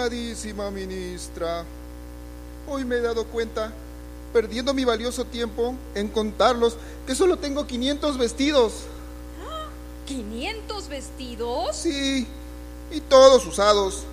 Estimadísima 0.01 0.71
ministra, 0.71 1.63
hoy 2.67 2.87
me 2.87 2.97
he 2.97 3.01
dado 3.03 3.27
cuenta, 3.27 3.71
perdiendo 4.33 4.73
mi 4.73 4.83
valioso 4.83 5.27
tiempo 5.27 5.75
en 5.95 6.09
contarlos, 6.09 6.79
que 7.07 7.15
solo 7.15 7.37
tengo 7.37 7.67
500 7.67 8.17
vestidos. 8.17 8.73
¿500 10.09 10.89
vestidos? 10.89 11.77
Sí, 11.77 12.27
y 12.91 13.01
todos 13.03 13.45
usados. 13.45 14.05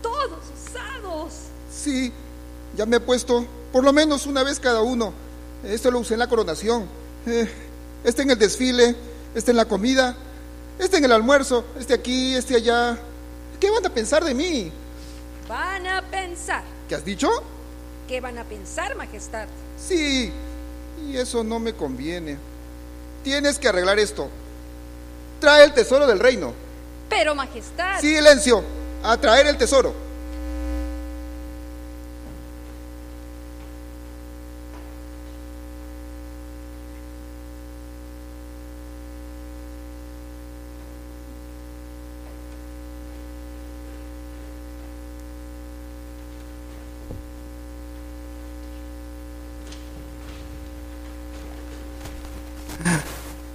Todos 0.00 0.38
usados. 0.56 1.32
Sí, 1.70 2.10
ya 2.74 2.86
me 2.86 2.96
he 2.96 3.00
puesto 3.00 3.44
por 3.70 3.84
lo 3.84 3.92
menos 3.92 4.24
una 4.24 4.42
vez 4.42 4.58
cada 4.58 4.80
uno. 4.80 5.12
Este 5.62 5.90
lo 5.90 5.98
usé 5.98 6.14
en 6.14 6.20
la 6.20 6.28
coronación, 6.28 6.88
eh, 7.26 7.50
este 8.02 8.22
en 8.22 8.30
el 8.30 8.38
desfile, 8.38 8.96
este 9.34 9.50
en 9.50 9.58
la 9.58 9.66
comida, 9.66 10.16
este 10.78 10.96
en 10.96 11.04
el 11.04 11.12
almuerzo, 11.12 11.66
este 11.78 11.92
aquí, 11.92 12.34
este 12.34 12.56
allá. 12.56 12.98
¿Qué 13.60 13.68
van 13.70 13.84
a 13.84 13.90
pensar 13.90 14.24
de 14.24 14.32
mí? 14.32 14.72
Van 15.52 15.86
a 15.86 16.00
pensar. 16.00 16.62
¿Qué 16.88 16.94
has 16.94 17.04
dicho? 17.04 17.28
¿Qué 18.08 18.22
van 18.22 18.38
a 18.38 18.44
pensar, 18.44 18.96
Majestad? 18.96 19.46
Sí, 19.76 20.32
y 21.06 21.18
eso 21.18 21.44
no 21.44 21.58
me 21.58 21.74
conviene. 21.74 22.38
Tienes 23.22 23.58
que 23.58 23.68
arreglar 23.68 23.98
esto. 23.98 24.30
Trae 25.40 25.64
el 25.64 25.74
tesoro 25.74 26.06
del 26.06 26.20
reino. 26.20 26.54
Pero, 27.10 27.34
Majestad. 27.34 28.00
Silencio, 28.00 28.64
a 29.02 29.18
traer 29.18 29.46
el 29.46 29.58
tesoro. 29.58 29.92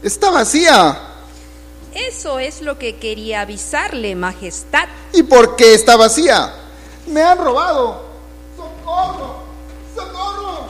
Está 0.08 0.32
vacía. 0.32 0.98
Eso 1.94 2.40
es 2.40 2.62
lo 2.62 2.80
que 2.80 2.96
quería 2.96 3.42
avisarle, 3.42 4.16
Majestad. 4.16 4.88
¿Y 5.12 5.24
por 5.24 5.58
qué 5.58 5.74
está 5.74 5.98
vacía? 5.98 6.54
Me 7.08 7.22
han 7.22 7.38
robado. 7.38 8.06
¡Socorro! 8.56 9.44
¡Socorro! 9.94 10.68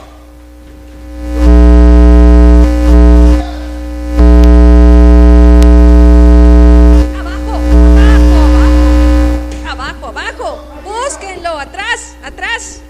Abajo, 9.68 10.06
abajo. 10.06 10.64
Búsquenlo. 10.82 11.60
Atrás, 11.60 12.16
atrás. 12.24 12.80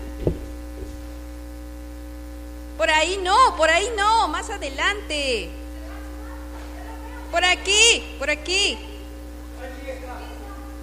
Por 2.79 2.89
ahí 2.89 3.21
no, 3.23 3.37
por 3.59 3.69
ahí 3.69 3.91
no. 3.99 4.29
Más 4.29 4.49
adelante. 4.49 5.68
Por 7.39 7.45
aquí, 7.45 8.17
por 8.19 8.29
aquí. 8.31 8.77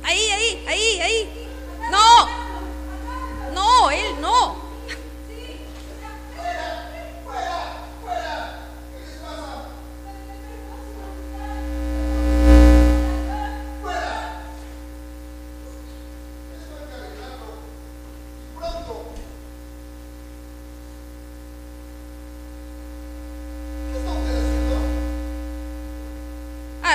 Ahí, 0.04 0.30
ahí, 0.32 0.66
ahí, 0.66 1.00
ahí. 1.02 1.48
No. 1.92 2.30
No, 3.54 3.92
él 3.92 4.22
no. 4.22 4.65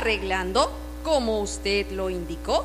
Arreglando 0.00 0.72
como 1.04 1.40
usted 1.40 1.90
lo 1.90 2.08
indicó. 2.08 2.64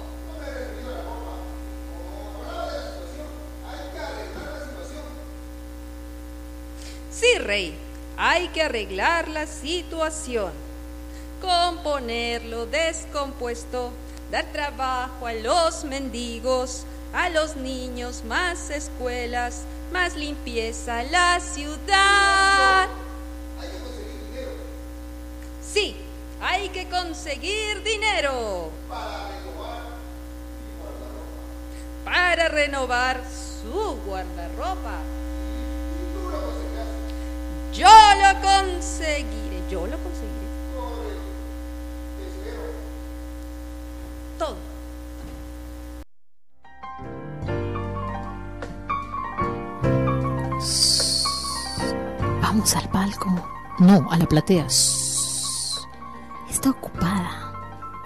Sí, 7.11 7.37
rey, 7.39 7.77
hay 8.15 8.47
que 8.47 8.61
arreglar 8.61 9.27
la 9.27 9.47
situación. 9.47 10.53
Componer 11.41 12.45
lo 12.45 12.67
descompuesto, 12.67 13.91
dar 14.31 14.45
trabajo 14.53 15.27
a 15.27 15.33
los 15.33 15.83
mendigos, 15.83 16.85
a 17.13 17.27
los 17.27 17.57
niños, 17.57 18.23
más 18.23 18.69
escuelas, 18.69 19.63
más 19.91 20.15
limpieza 20.15 20.99
a 20.99 21.03
la 21.03 21.41
ciudad. 21.41 22.34
Conseguir 27.25 27.81
dinero 27.81 28.69
para 32.03 32.49
renovar 32.49 33.19
su 33.63 33.99
guardarropa. 34.05 34.99
Yo 37.73 37.87
lo 37.87 38.41
conseguiré, 38.41 39.63
yo 39.71 39.87
lo 39.87 39.97
conseguiré. 39.97 40.45
Todo. 44.37 44.57
Vamos 52.39 52.75
al 52.75 52.89
palco. 52.91 53.49
No, 53.79 54.07
a 54.11 54.17
la 54.17 54.27
platea. 54.27 54.67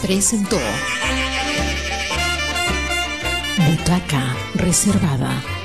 Presentó 0.00 0.58
Butaca 3.58 4.34
Reservada. 4.54 5.61